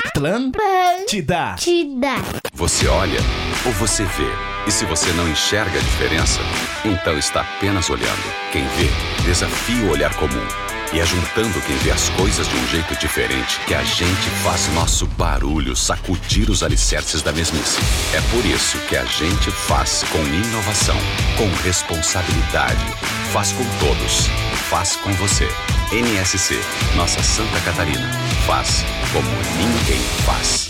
[0.06, 1.54] Atlântida.
[1.54, 2.14] Atlântida.
[2.52, 3.18] Você olha
[3.66, 4.30] ou você vê?
[4.68, 6.38] E se você não enxerga a diferença,
[6.84, 8.32] então está apenas olhando.
[8.52, 8.88] Quem vê,
[9.24, 10.69] desafia o olhar comum.
[10.92, 14.66] E é juntando quem vê as coisas de um jeito diferente que a gente faz
[14.74, 17.78] nosso barulho sacudir os alicerces da mesmice.
[18.12, 20.96] É por isso que a gente faz com inovação,
[21.36, 22.84] com responsabilidade.
[23.32, 24.26] Faz com todos.
[24.68, 25.48] Faz com você.
[25.92, 26.58] NSC,
[26.96, 28.10] nossa Santa Catarina.
[28.46, 29.28] Faz como
[29.58, 30.69] ninguém faz.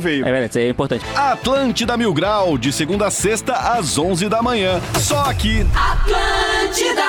[0.00, 0.26] veio.
[0.26, 1.04] É verdade, isso aí é importante.
[1.16, 4.80] Atlântida Mil Grau, de segunda a sexta, às 11 da manhã.
[4.98, 5.66] Só aqui.
[5.74, 7.02] Atlântida!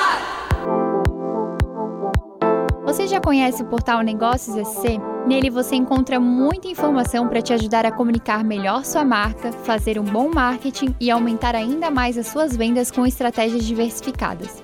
[2.84, 5.00] Você já conhece o portal Negócios SC?
[5.26, 10.04] Nele você encontra muita informação para te ajudar a comunicar melhor sua marca, fazer um
[10.04, 14.63] bom marketing e aumentar ainda mais as suas vendas com estratégias diversificadas.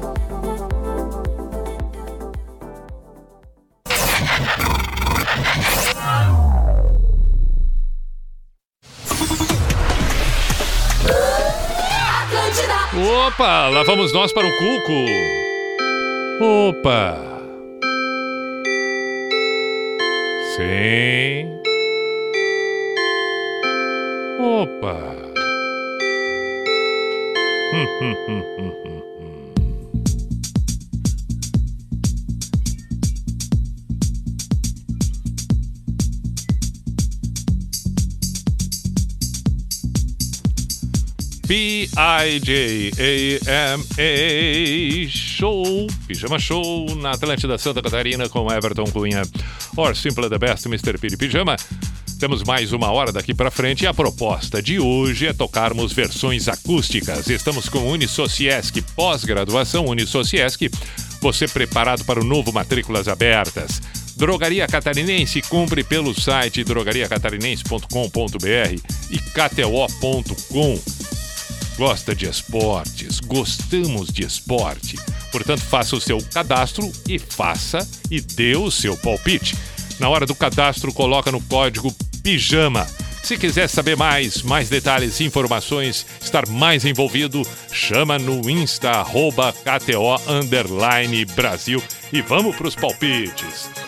[12.93, 15.05] Opa, lá vamos nós para o Cuco.
[16.43, 17.17] Opa.
[20.57, 21.47] Sim.
[24.41, 24.97] Opa.
[27.73, 29.50] Hum, hum, hum, hum, hum,
[41.51, 41.99] P-I-J-A-M-A
[45.09, 49.23] Show, Pijama Show na Atlântida Santa Catarina com Everton Cunha.
[49.75, 50.97] Or Simple the Best, Mr.
[50.97, 51.57] Piri Pijama.
[52.21, 56.47] Temos mais uma hora daqui para frente e a proposta de hoje é tocarmos versões
[56.47, 57.29] acústicas.
[57.29, 60.69] Estamos com Unisociesc, pós-graduação Unisociesc.
[61.19, 63.81] Você preparado para o novo Matrículas Abertas.
[64.15, 68.79] Drogaria Catarinense, compre pelo site drogariacatarinense.com.br
[69.09, 71.00] e kto.com.
[71.81, 73.19] Gosta de esportes?
[73.19, 74.99] Gostamos de esporte.
[75.31, 79.57] Portanto, faça o seu cadastro e faça e dê o seu palpite.
[79.99, 82.85] Na hora do cadastro, coloca no código PIJAMA.
[83.23, 90.21] Se quiser saber mais, mais detalhes informações, estar mais envolvido, chama no Insta, arroba KTO
[91.25, 91.81] Brasil
[92.13, 93.80] e vamos para os palpites.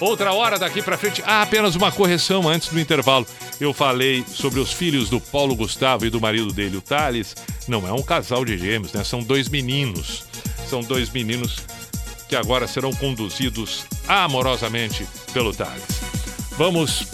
[0.00, 1.22] Outra hora daqui para frente.
[1.26, 3.26] Ah, apenas uma correção antes do intervalo.
[3.60, 7.36] Eu falei sobre os filhos do Paulo Gustavo e do marido dele, o Thales.
[7.68, 9.04] Não é um casal de gêmeos, né?
[9.04, 10.24] São dois meninos.
[10.68, 11.58] São dois meninos
[12.28, 16.00] que agora serão conduzidos amorosamente pelo Thales.
[16.52, 17.04] Vamos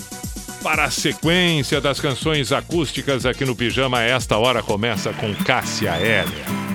[0.62, 4.02] para a sequência das canções acústicas aqui no Pijama.
[4.02, 6.65] Esta hora começa com Cássia Hélia.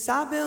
[0.00, 0.40] Sabe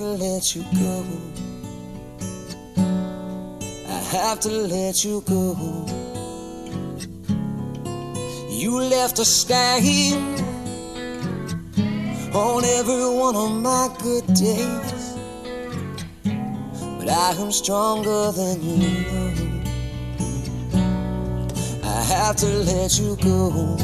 [0.00, 1.04] to let you go.
[3.86, 5.54] I have to let you go.
[8.48, 10.16] You left a stain
[12.32, 15.18] on every one of my good days.
[16.98, 19.04] But I am stronger than you.
[21.84, 23.76] I have to let you go.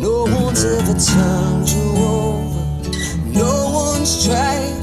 [0.00, 2.49] No one's ever turned you over.
[3.34, 4.74] No one's tried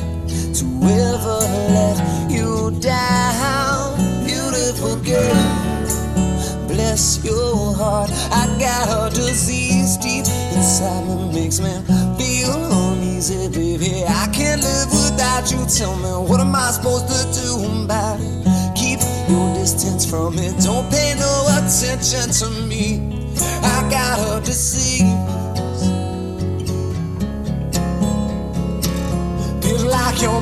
[0.56, 1.40] to ever
[1.76, 3.96] let you down.
[4.26, 8.10] Beautiful girl, bless your heart.
[8.32, 10.26] I got a disease deep
[10.56, 11.72] inside me, makes me
[12.18, 12.56] feel
[12.92, 14.04] uneasy, baby.
[14.08, 15.66] I can't live without you.
[15.66, 18.76] Tell me, what am I supposed to do about it?
[18.76, 19.00] Keep
[19.30, 20.56] your distance from it.
[20.64, 23.34] Don't pay no attention to me.
[23.64, 25.17] I got a disease.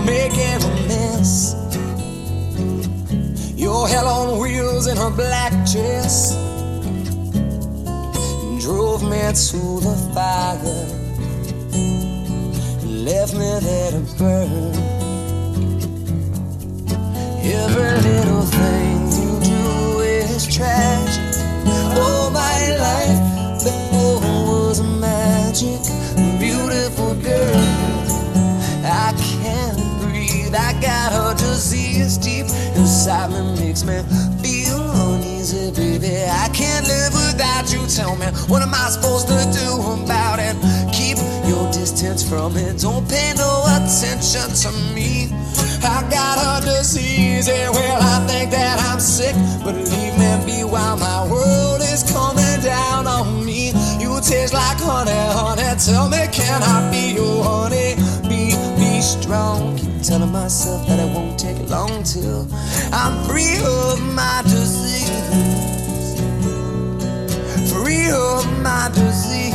[0.05, 1.55] Making a mess.
[3.55, 6.35] Your hell on wheels in her black dress
[8.65, 10.87] drove me to the fire,
[12.83, 14.73] left me there to burn.
[17.43, 20.94] Every little thing you do is tragic.
[33.05, 34.01] Me, makes me
[34.41, 34.81] feel
[35.13, 36.25] uneasy, baby.
[36.25, 37.85] I can't live without you.
[37.85, 40.55] Tell me, what am I supposed to do about it?
[40.91, 42.81] Keep your distance from it.
[42.81, 45.29] Don't pay no attention to me.
[45.83, 49.35] I got a disease, yeah, well, I think that I'm sick.
[49.63, 53.69] But leave me be while my world is coming down on me.
[54.01, 55.77] You taste like honey, honey.
[55.77, 57.93] Tell me, can I be your honey?
[59.05, 59.77] Strong.
[59.77, 62.47] Keep telling myself that it won't take long till
[62.91, 65.09] I'm free of my disease.
[67.71, 69.53] Free of my disease.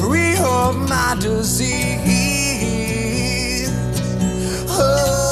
[0.00, 1.68] Free of my disease.
[4.70, 5.27] Oh,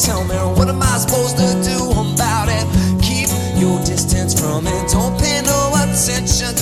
[0.00, 2.64] Tell me, what am I supposed to do about it?
[3.02, 3.28] Keep
[3.60, 4.88] your distance from it.
[4.88, 6.56] Don't pay no attention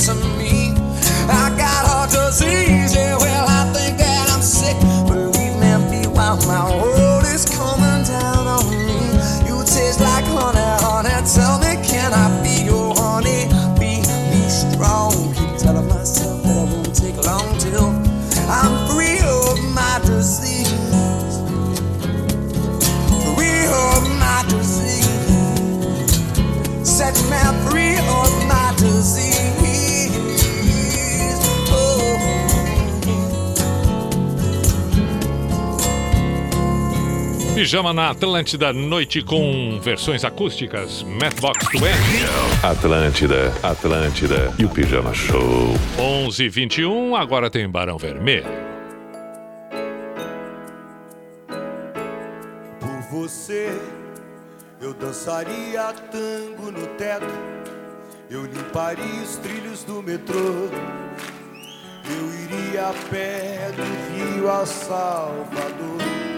[37.69, 41.03] Pijama na Atlântida, noite com versões acústicas.
[41.03, 41.85] Matchbox 20.
[42.62, 45.74] Atlântida, Atlântida e o Pijama Show.
[45.99, 48.47] 11 h 21 agora tem Barão Vermelho.
[52.81, 53.78] Por você,
[54.81, 57.27] eu dançaria tango no teto,
[58.31, 60.70] eu limparia os trilhos do metrô,
[62.16, 63.82] eu iria a pé do
[64.16, 66.38] Rio a Salvador.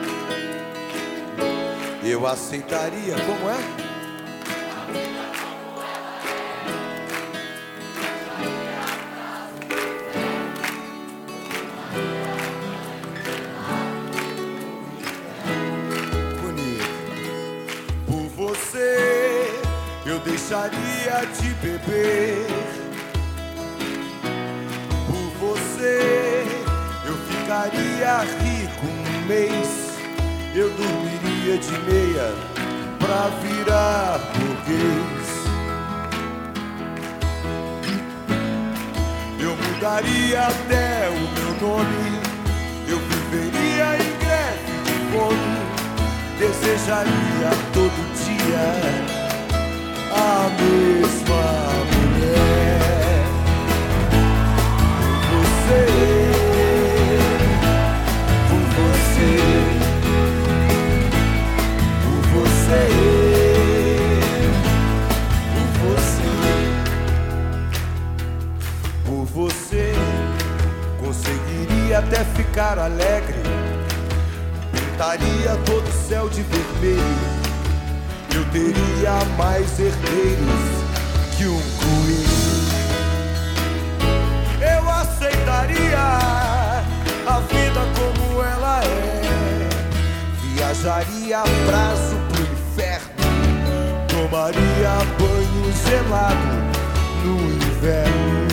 [2.02, 3.58] Eu aceitaria, como é?
[16.40, 16.84] Bonito.
[18.06, 19.52] Por você,
[20.06, 22.46] eu deixaria de beber.
[25.06, 26.46] Por você,
[27.06, 29.90] eu ficaria rico um mês.
[30.54, 32.34] Eu dormiria de meia
[32.98, 35.28] pra virar burguês.
[39.38, 42.20] Eu mudaria até o meu nome.
[42.86, 45.60] Eu viveria em greve de fome.
[46.38, 49.20] Desejaria todo dia
[50.12, 51.59] a mesma
[72.60, 73.40] ficar alegre.
[74.70, 77.00] Pintaria todo o céu de vermelho.
[78.34, 80.60] Eu teria mais herdeiros
[81.38, 82.50] que um coelho.
[84.60, 85.98] Eu aceitaria
[87.26, 89.68] a vida como ela é.
[90.42, 93.08] Viajaria a prazo pro inferno.
[94.06, 96.60] Tomaria banho gelado
[97.24, 98.49] no inverno.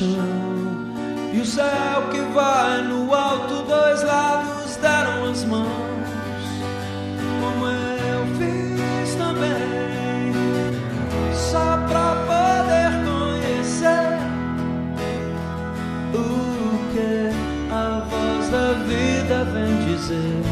[0.00, 0.80] Chão.
[1.32, 5.68] E o céu que vai no alto, dois lados deram as mãos,
[7.40, 10.32] como eu fiz também,
[11.34, 14.18] só pra poder conhecer
[16.14, 16.24] o
[16.92, 17.30] que
[17.70, 20.42] a voz da vida vem dizer.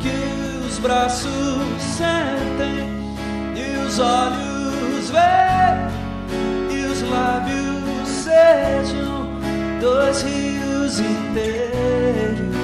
[0.00, 2.88] Que os braços sentem
[3.54, 5.90] e os olhos veem
[6.70, 7.69] e os lábios
[8.40, 9.26] sejam
[9.80, 12.56] dois rios inteiros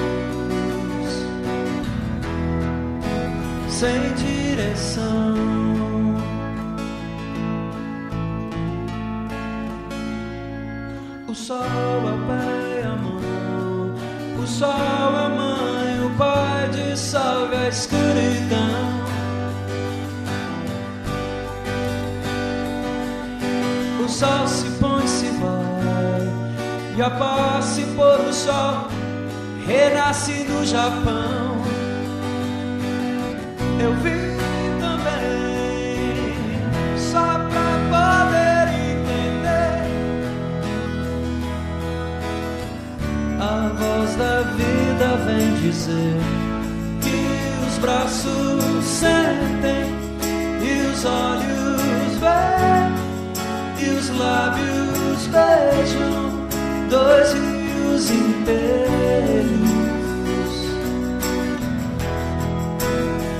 [3.69, 5.35] sem direção.
[11.27, 13.93] O sol é pai a mão,
[14.41, 18.97] o sol é mãe, o pai dissolve a escuridão.
[24.03, 24.96] O sol se põe,
[26.97, 28.87] e após se pôr o sol,
[29.67, 31.61] renasce no Japão.
[33.79, 34.35] Eu vi
[34.79, 36.33] também,
[36.97, 39.85] só pra poder entender.
[43.39, 46.17] A voz da vida vem dizer
[47.03, 49.85] que os braços sentem
[50.63, 52.97] e os olhos veem
[53.85, 56.16] e os lábios beijam
[56.89, 59.57] dois rios inteiros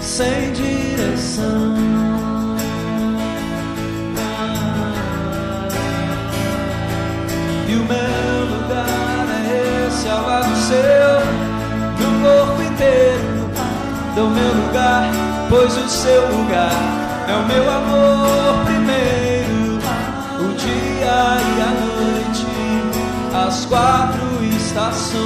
[0.01, 1.75] sem direção.
[7.69, 11.19] E o meu lugar é esse ao lado seu,
[11.99, 13.49] no corpo inteiro
[14.15, 15.11] do meu lugar,
[15.49, 16.71] pois o seu lugar
[17.27, 19.79] é o meu amor primeiro,
[20.39, 21.76] o dia e a
[23.47, 25.17] as quatro estações.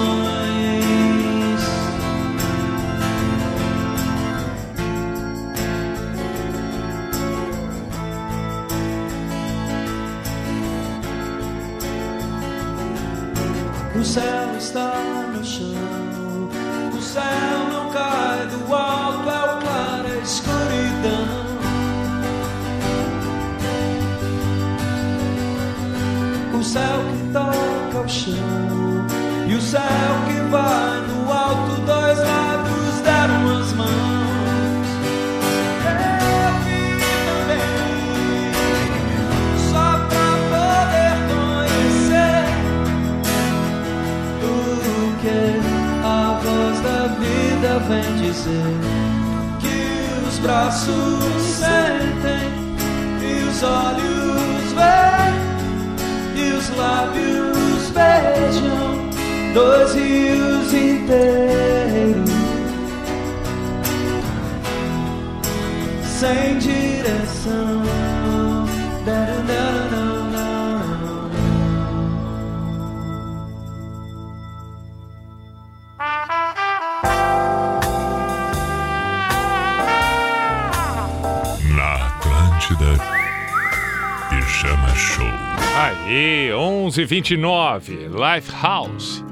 [13.96, 14.94] O céu está
[15.34, 15.66] no chão,
[16.96, 17.24] o céu
[17.74, 21.42] não cai do alto, é o claro, é a escuridão.
[26.54, 27.21] O céu que
[28.02, 28.34] ao chão
[29.48, 29.82] e o céu
[30.26, 34.88] que vai no alto dois lados deram as mãos.
[35.86, 36.98] Eu vim
[37.28, 37.72] também
[39.70, 42.44] só pra poder conhecer
[44.44, 44.46] o
[45.22, 45.42] que
[46.04, 48.76] a voz da vida vem dizer
[49.60, 49.78] que
[50.28, 52.50] os braços sentem
[53.22, 55.42] e os olhos veem
[56.36, 57.31] e os lábios
[59.54, 62.32] Dois rios inteiros
[66.22, 67.84] sem direção.
[69.06, 71.30] Não, não, não,
[81.76, 82.92] Na Atlântida,
[84.30, 85.26] Pijama Show.
[85.76, 89.31] Aí, 11:29, Life House.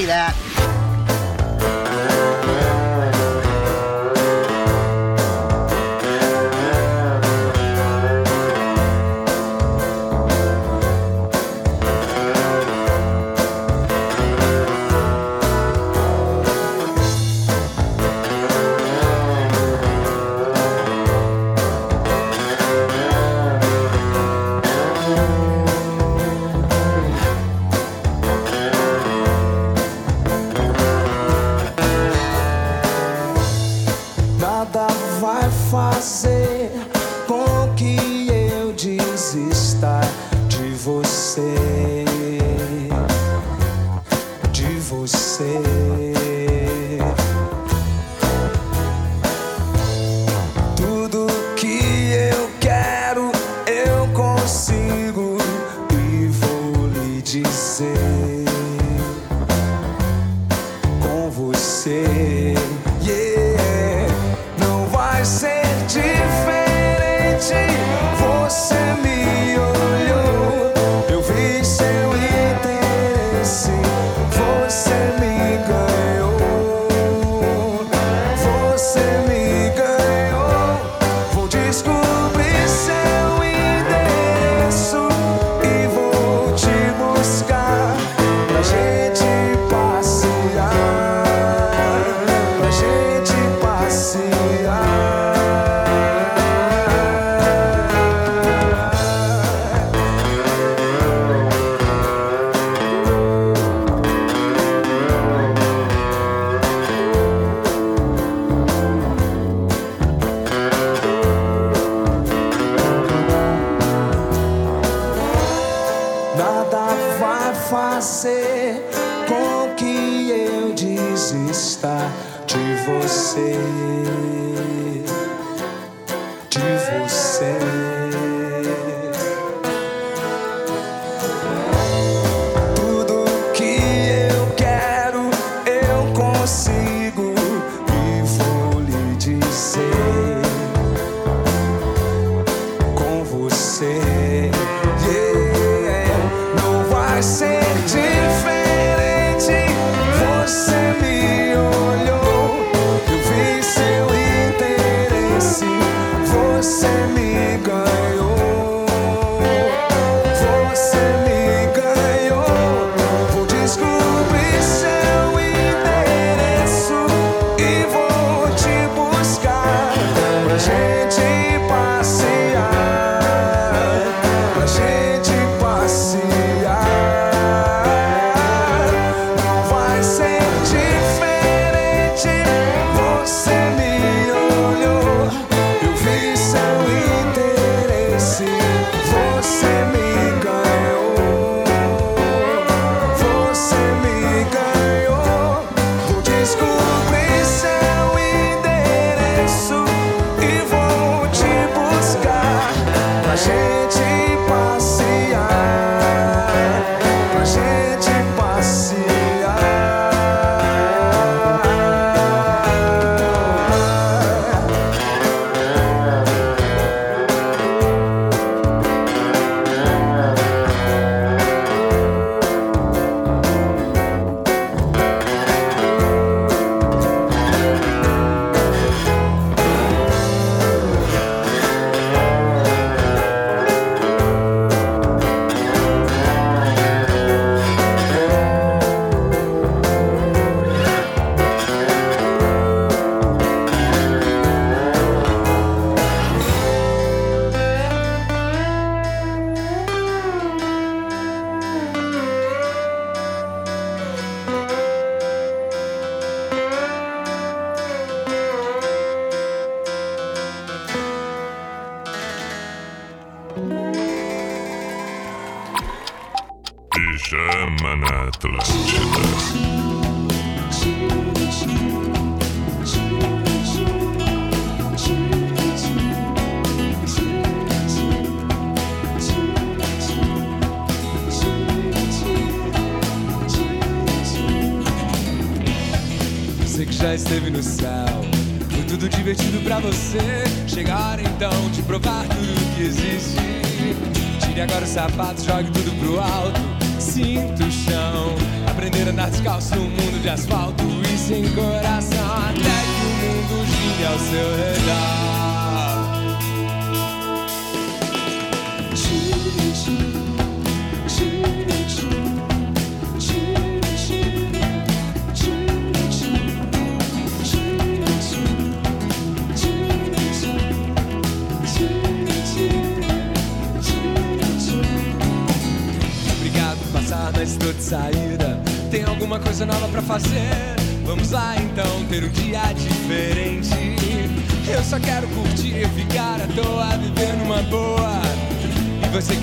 [0.00, 0.49] Copy that.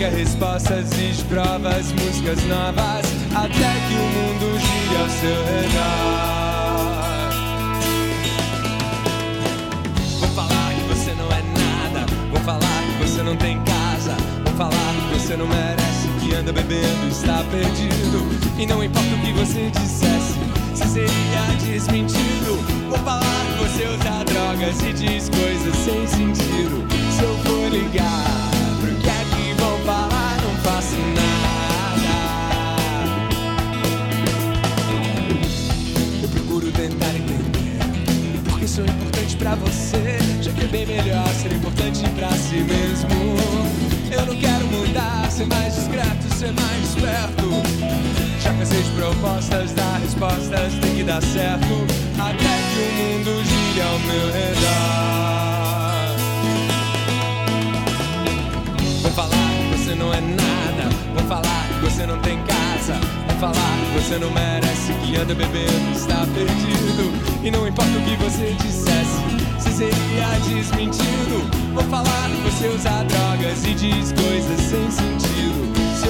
[0.07, 3.05] E respostas e provas, músicas novas,
[3.35, 6.47] até que o mundo gire ao seu redor.
[10.19, 12.05] Vou falar que você não é nada.
[12.31, 14.15] Vou falar que você não tem casa.
[14.45, 16.07] Vou falar que você não merece.
[16.21, 18.29] Que anda bebendo, está perdido.
[18.57, 20.39] E não importa o que você dissesse,
[20.73, 22.63] se seria desmentido.
[22.89, 26.87] Vou falar que você usa drogas e diz coisas sem sentido.
[27.11, 28.26] Se eu for ligar,
[45.37, 47.61] ser mais discreto, ser mais esperto.
[48.41, 51.85] Já cansei de propostas, dar respostas, tem que dar certo.
[52.17, 54.97] Até que o mundo gire ao meu redor.
[59.03, 59.37] Vou falar
[59.69, 60.89] que você não é nada.
[61.13, 62.99] Vou falar que você não tem casa.
[63.27, 64.93] Vou falar que você não merece.
[65.05, 67.13] Que anda bebendo, está perdido.
[67.43, 68.87] E não importa o que você dissesse,
[69.26, 69.26] se
[69.77, 71.45] seria desmentido.
[71.71, 75.71] Vou falar que você usa drogas e diz coisas sem sentido.
[75.95, 76.09] Se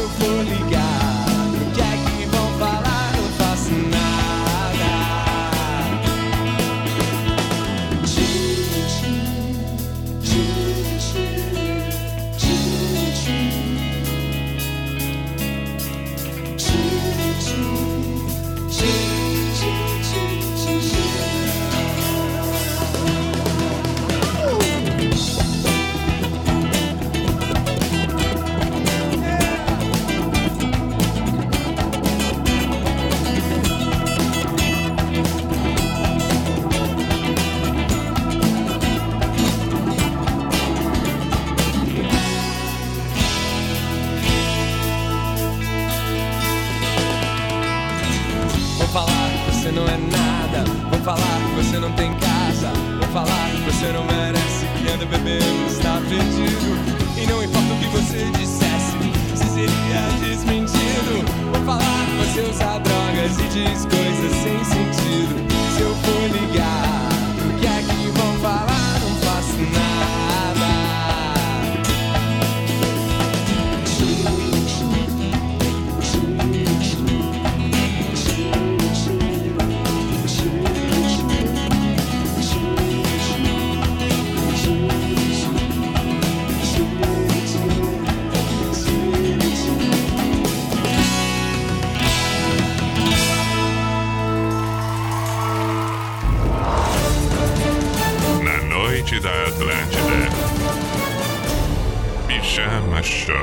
[103.27, 103.33] Só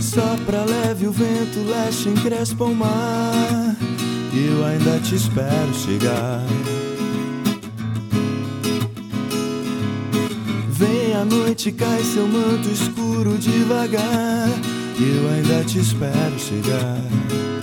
[0.00, 3.76] Sopra leve o vento, leste encrespa o mar.
[4.34, 6.42] Eu ainda te espero chegar.
[11.36, 14.48] noite cai seu manto escuro devagar.
[14.98, 17.55] Eu ainda te espero chegar.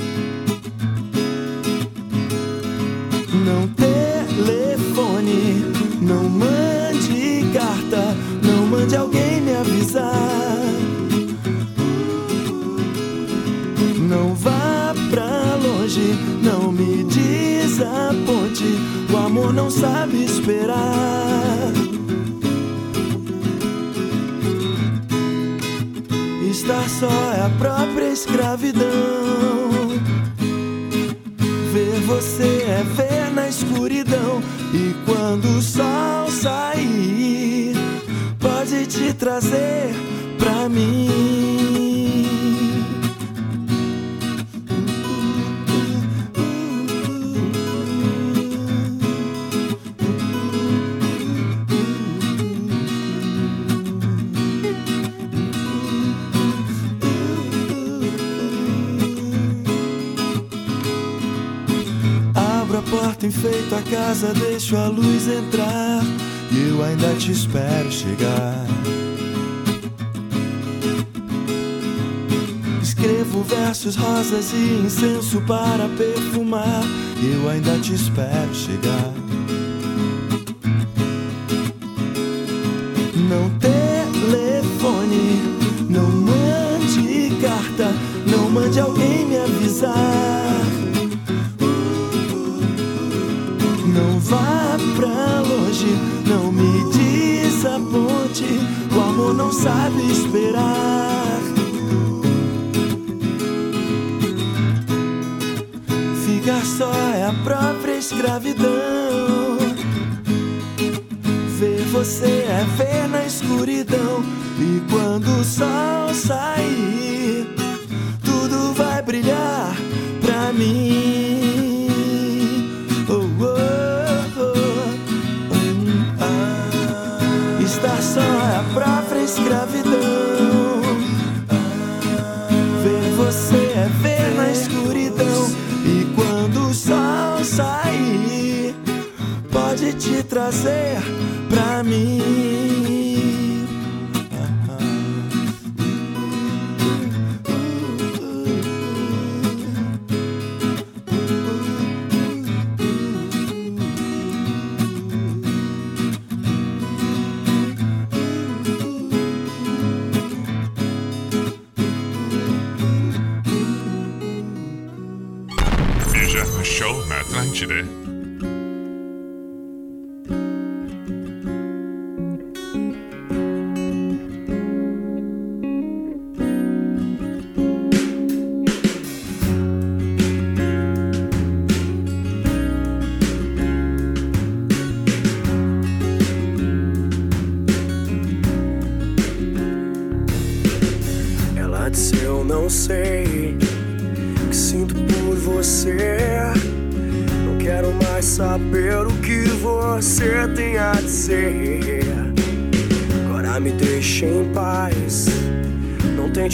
[74.53, 76.83] incenso para perfumar.
[77.21, 79.12] Eu ainda te espero chegar.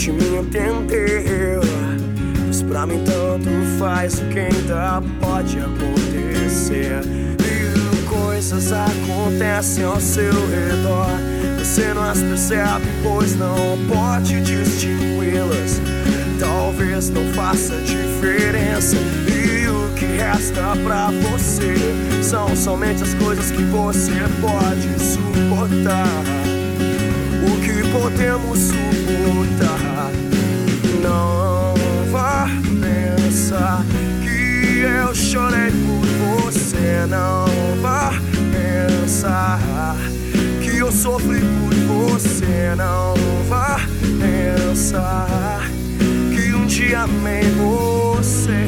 [0.00, 1.60] tente me entender.
[2.44, 7.00] Pois pra mim tanto faz o que ainda pode acontecer.
[8.08, 11.10] Coisas acontecem ao seu redor.
[11.58, 15.80] Você não as percebe, pois não pode distingui-las.
[16.38, 18.96] Talvez não faça diferença.
[18.96, 21.74] E o que resta pra você
[22.22, 26.08] são somente as coisas que você pode suportar.
[27.46, 28.39] O que podemos
[34.80, 36.06] eu chorei por
[36.42, 37.06] você.
[37.08, 37.46] Não
[37.80, 38.12] vá
[38.52, 39.96] pensar
[40.62, 42.74] que eu sofri por você.
[42.76, 43.14] Não
[43.48, 43.80] vá
[44.18, 45.68] pensar
[46.34, 48.66] que um dia amei você.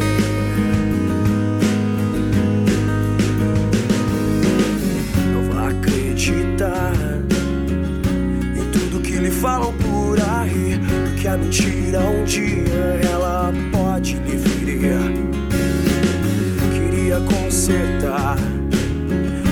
[5.32, 6.93] Não vá acreditar
[8.56, 10.80] em tudo que lhe falam por aí.
[11.09, 13.52] Porque a mentira um dia ela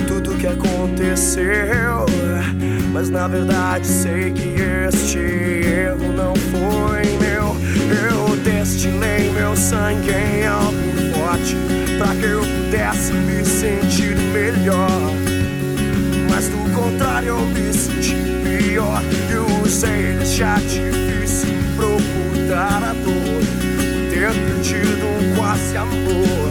[0.08, 2.06] Tudo que aconteceu.
[2.92, 4.56] Mas na verdade sei que
[4.88, 7.54] este erro não foi meu.
[7.88, 10.72] Eu destilei meu sangue em algo
[11.14, 11.54] forte
[11.98, 14.90] pra que eu pudesse me sentir melhor.
[16.28, 19.00] Mas do contrário eu me senti pior.
[19.30, 23.40] Eu usei deixar difícil procurar a dor.
[24.10, 26.49] Ter perdido um quase amor.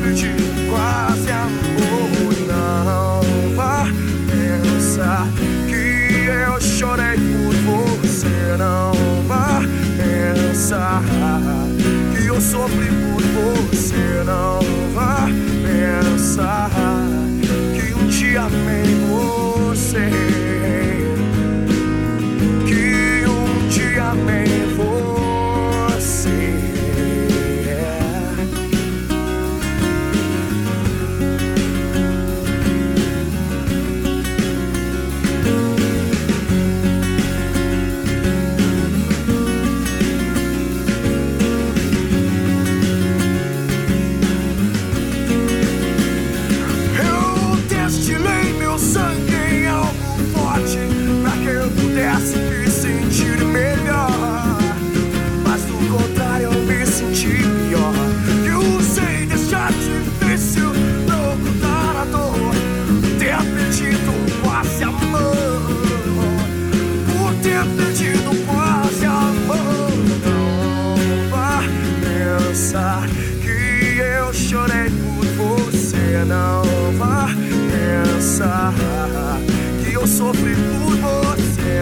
[0.00, 2.34] Ter perdido quase amor.
[2.48, 3.86] Não vá
[4.30, 5.28] pensar
[5.68, 8.56] que eu chorei por você.
[8.58, 8.92] Não
[9.28, 9.60] vá
[9.96, 11.02] pensar
[12.16, 14.22] que eu sofri por você.
[14.24, 14.60] Não
[14.94, 15.28] vá
[15.62, 16.70] pensar
[17.74, 20.29] que um dia amei você.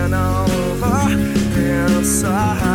[0.09, 0.47] Não
[0.81, 1.07] vá
[1.55, 2.68] pensar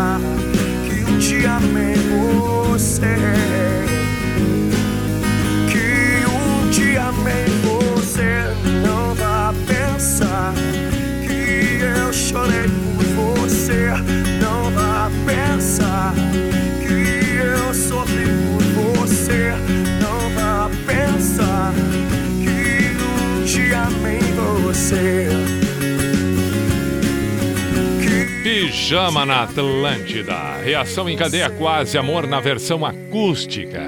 [28.94, 30.58] Pijama na Atlântida.
[30.64, 33.82] Reação em cadeia quase amor na versão acústica.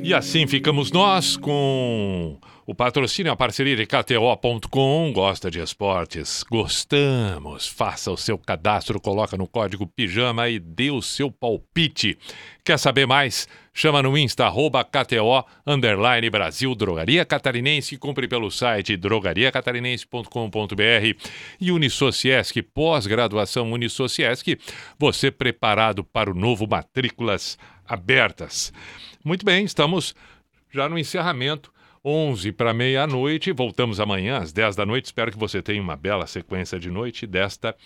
[0.00, 5.12] E assim ficamos nós com o patrocínio, a parceria de KTO.com.
[5.12, 6.44] Gosta de esportes?
[6.48, 7.66] Gostamos.
[7.66, 12.16] Faça o seu cadastro, coloca no código pijama e dê o seu palpite.
[12.64, 13.48] Quer saber mais?
[13.74, 17.96] Chama no Insta, arroba KTO, underline Brasil, Drogaria Catarinense.
[17.96, 21.30] Compre pelo site drogariacatarinense.com.br
[21.60, 24.56] e Unisociesc, pós-graduação Unisociesc.
[24.98, 28.72] Você preparado para o novo Matrículas Abertas.
[29.24, 30.14] Muito bem, estamos
[30.70, 31.72] já no encerramento.
[32.04, 33.52] 11 para meia-noite.
[33.52, 35.06] Voltamos amanhã às 10 da noite.
[35.06, 37.76] Espero que você tenha uma bela sequência de noite desta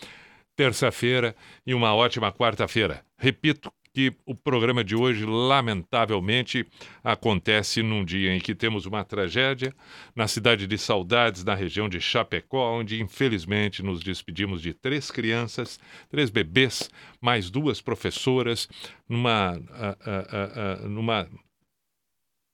[0.57, 1.37] terça-feira
[1.67, 3.05] e uma ótima quarta-feira.
[3.19, 6.67] Repito que o programa de hoje, lamentavelmente,
[7.03, 9.75] acontece num dia em que temos uma tragédia
[10.15, 15.81] na cidade de Saudades, na região de Chapecó, onde infelizmente nos despedimos de três crianças,
[16.11, 16.91] três bebês,
[17.23, 18.69] mais duas professoras,
[19.09, 21.27] numa, ah, ah, ah, numa,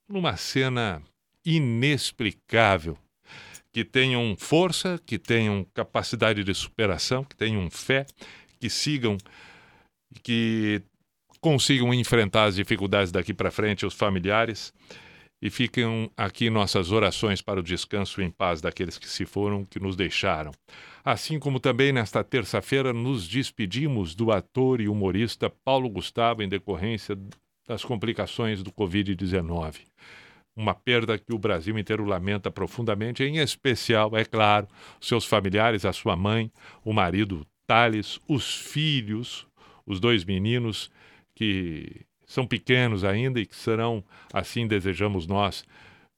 [0.07, 1.03] numa cena
[1.45, 2.97] inexplicável.
[3.71, 8.05] Que tenham força, que tenham capacidade de superação, que tenham fé,
[8.59, 9.17] que sigam,
[10.21, 10.81] que
[11.41, 14.71] consigam enfrentar as dificuldades daqui para frente, os familiares,
[15.45, 19.77] E ficam aqui nossas orações para o descanso em paz daqueles que se foram, que
[19.77, 20.53] nos deixaram.
[21.03, 27.17] Assim como também nesta terça-feira nos despedimos do ator e humorista Paulo Gustavo em decorrência
[27.67, 29.81] das complicações do Covid-19.
[30.55, 34.67] Uma perda que o Brasil inteiro lamenta profundamente, em especial, é claro,
[35.01, 36.51] seus familiares, a sua mãe,
[36.83, 39.47] o marido Thales, os filhos,
[39.85, 40.91] os dois meninos
[41.33, 45.65] que são pequenos ainda e que serão, assim desejamos nós,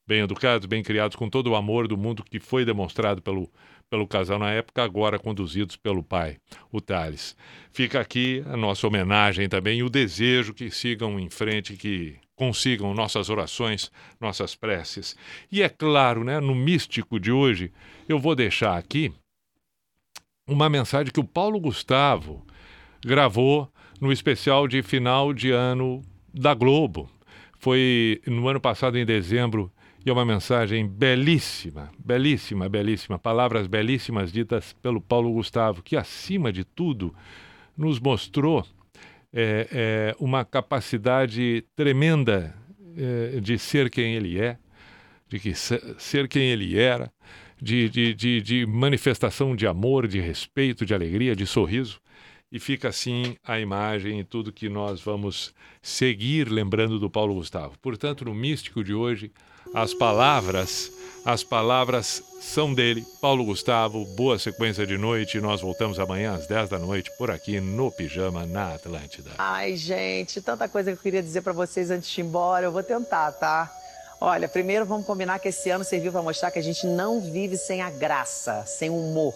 [0.07, 3.49] bem educados, bem criados, com todo o amor do mundo que foi demonstrado pelo,
[3.89, 6.37] pelo casal na época, agora conduzidos pelo pai,
[6.71, 7.35] o Thales.
[7.71, 12.93] Fica aqui a nossa homenagem também e o desejo que sigam em frente, que consigam
[12.93, 15.15] nossas orações, nossas preces.
[15.51, 17.71] E é claro, né, no místico de hoje,
[18.07, 19.13] eu vou deixar aqui
[20.47, 22.45] uma mensagem que o Paulo Gustavo
[23.03, 26.01] gravou no especial de final de ano
[26.33, 27.09] da Globo.
[27.57, 29.71] Foi no ano passado, em dezembro,
[30.05, 33.17] e é uma mensagem belíssima, belíssima, belíssima.
[33.17, 37.15] Palavras belíssimas ditas pelo Paulo Gustavo, que, acima de tudo,
[37.75, 38.63] nos mostrou
[39.35, 42.55] é, é, uma capacidade tremenda
[42.97, 44.57] é, de ser quem ele é,
[45.27, 47.11] de que se- ser quem ele era,
[47.61, 51.99] de, de, de, de manifestação de amor, de respeito, de alegria, de sorriso.
[52.51, 57.77] E fica assim a imagem e tudo que nós vamos seguir lembrando do Paulo Gustavo.
[57.81, 59.31] Portanto, no místico de hoje,
[59.73, 60.91] as palavras,
[61.25, 64.05] as palavras são dele, Paulo Gustavo.
[64.05, 65.39] Boa sequência de noite.
[65.41, 69.31] Nós voltamos amanhã às 10 da noite por aqui no Pijama na Atlântida.
[69.37, 72.65] Ai, gente, tanta coisa que eu queria dizer pra vocês antes de ir embora.
[72.65, 73.71] Eu vou tentar, tá?
[74.21, 77.57] Olha, primeiro vamos combinar que esse ano serviu pra mostrar que a gente não vive
[77.57, 79.35] sem a graça, sem o humor.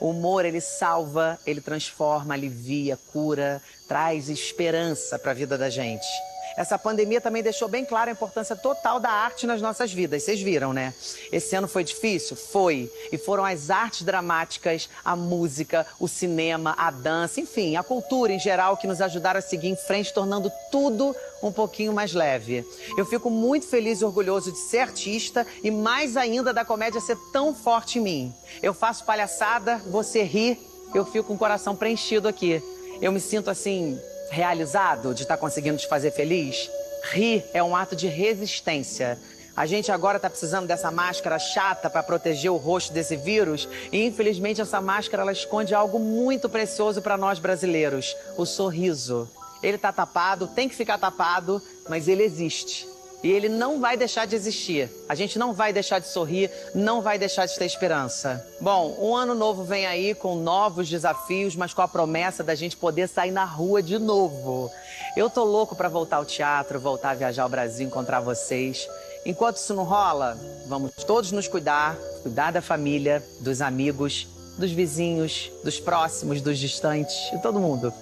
[0.00, 6.06] O humor, ele salva, ele transforma, alivia, cura, traz esperança pra vida da gente.
[6.56, 10.22] Essa pandemia também deixou bem clara a importância total da arte nas nossas vidas.
[10.22, 10.94] Vocês viram, né?
[11.30, 12.34] Esse ano foi difícil?
[12.34, 12.90] Foi.
[13.12, 18.38] E foram as artes dramáticas, a música, o cinema, a dança, enfim, a cultura em
[18.38, 22.64] geral que nos ajudaram a seguir em frente, tornando tudo um pouquinho mais leve.
[22.96, 27.18] Eu fico muito feliz e orgulhoso de ser artista e mais ainda da comédia ser
[27.32, 28.34] tão forte em mim.
[28.62, 30.58] Eu faço palhaçada, você ri,
[30.94, 32.62] eu fico com o coração preenchido aqui.
[33.02, 34.00] Eu me sinto assim
[34.30, 36.70] realizado de estar conseguindo te fazer feliz.
[37.10, 39.18] Rir é um ato de resistência.
[39.56, 44.04] A gente agora está precisando dessa máscara chata para proteger o rosto desse vírus e
[44.04, 49.28] infelizmente essa máscara ela esconde algo muito precioso para nós brasileiros, o sorriso.
[49.62, 52.86] Ele está tapado, tem que ficar tapado, mas ele existe.
[53.22, 54.90] E ele não vai deixar de existir.
[55.08, 58.46] A gente não vai deixar de sorrir, não vai deixar de ter esperança.
[58.60, 62.76] Bom, um ano novo vem aí com novos desafios, mas com a promessa da gente
[62.76, 64.70] poder sair na rua de novo.
[65.16, 68.86] Eu tô louco para voltar ao teatro, voltar a viajar ao Brasil, encontrar vocês.
[69.24, 70.38] Enquanto isso não rola,
[70.68, 77.14] vamos todos nos cuidar, cuidar da família, dos amigos, dos vizinhos, dos próximos, dos distantes,
[77.32, 77.92] de todo mundo.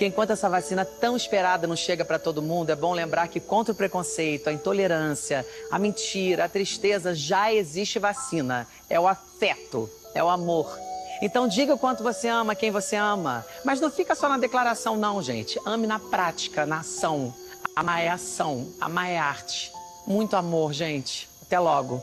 [0.00, 3.38] Porque enquanto essa vacina tão esperada não chega para todo mundo, é bom lembrar que
[3.38, 8.66] contra o preconceito, a intolerância, a mentira, a tristeza, já existe vacina.
[8.88, 10.74] É o afeto, é o amor.
[11.20, 13.44] Então diga o quanto você ama quem você ama.
[13.62, 15.60] Mas não fica só na declaração, não, gente.
[15.66, 17.34] Ame na prática, na ação.
[17.76, 19.70] Amar é ação, amar é arte.
[20.06, 21.28] Muito amor, gente.
[21.42, 22.02] Até logo.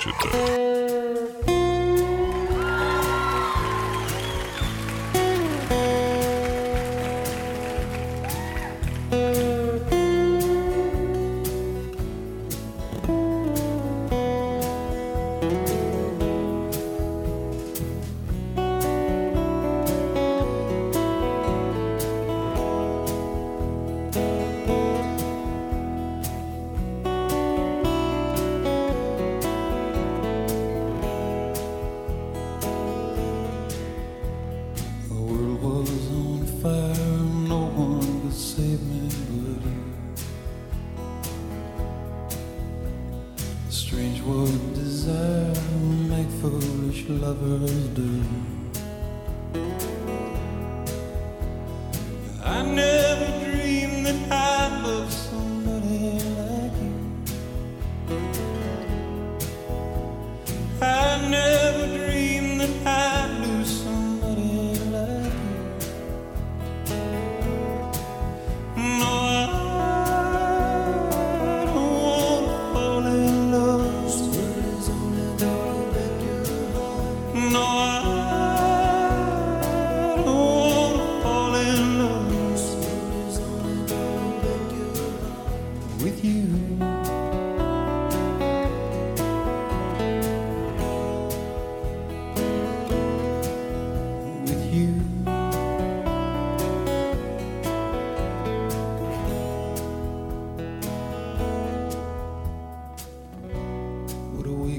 [0.00, 0.69] Atlântida.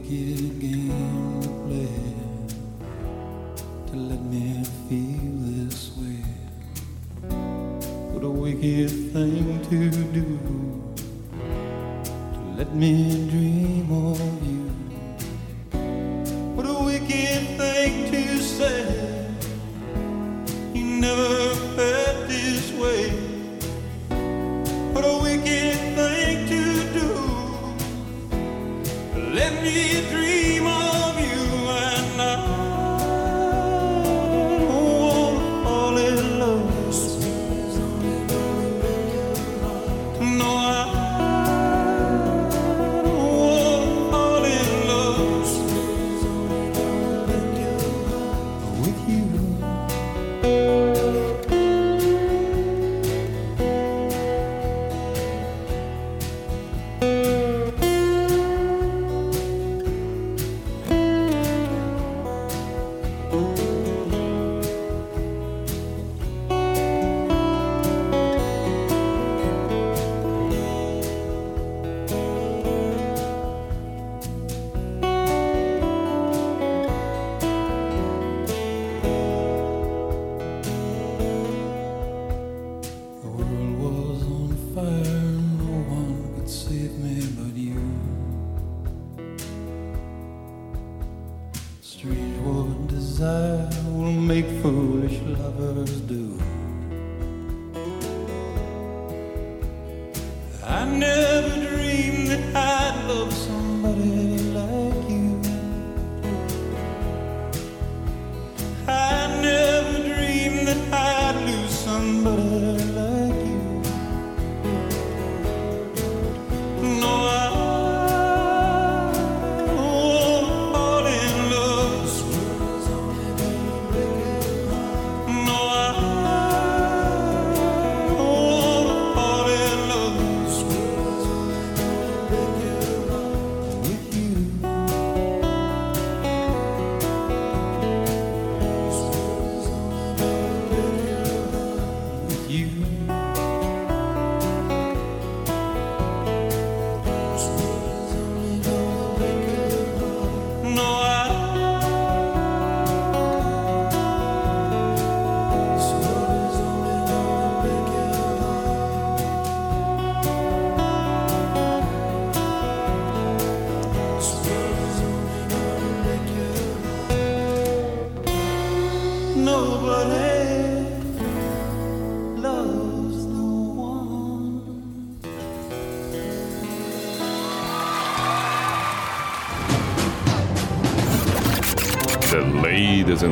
[0.02, 1.88] Wicked game to play
[3.88, 6.24] to let me feel this way.
[8.12, 10.40] What a wicked thing to do
[12.34, 14.51] to let me dream of you.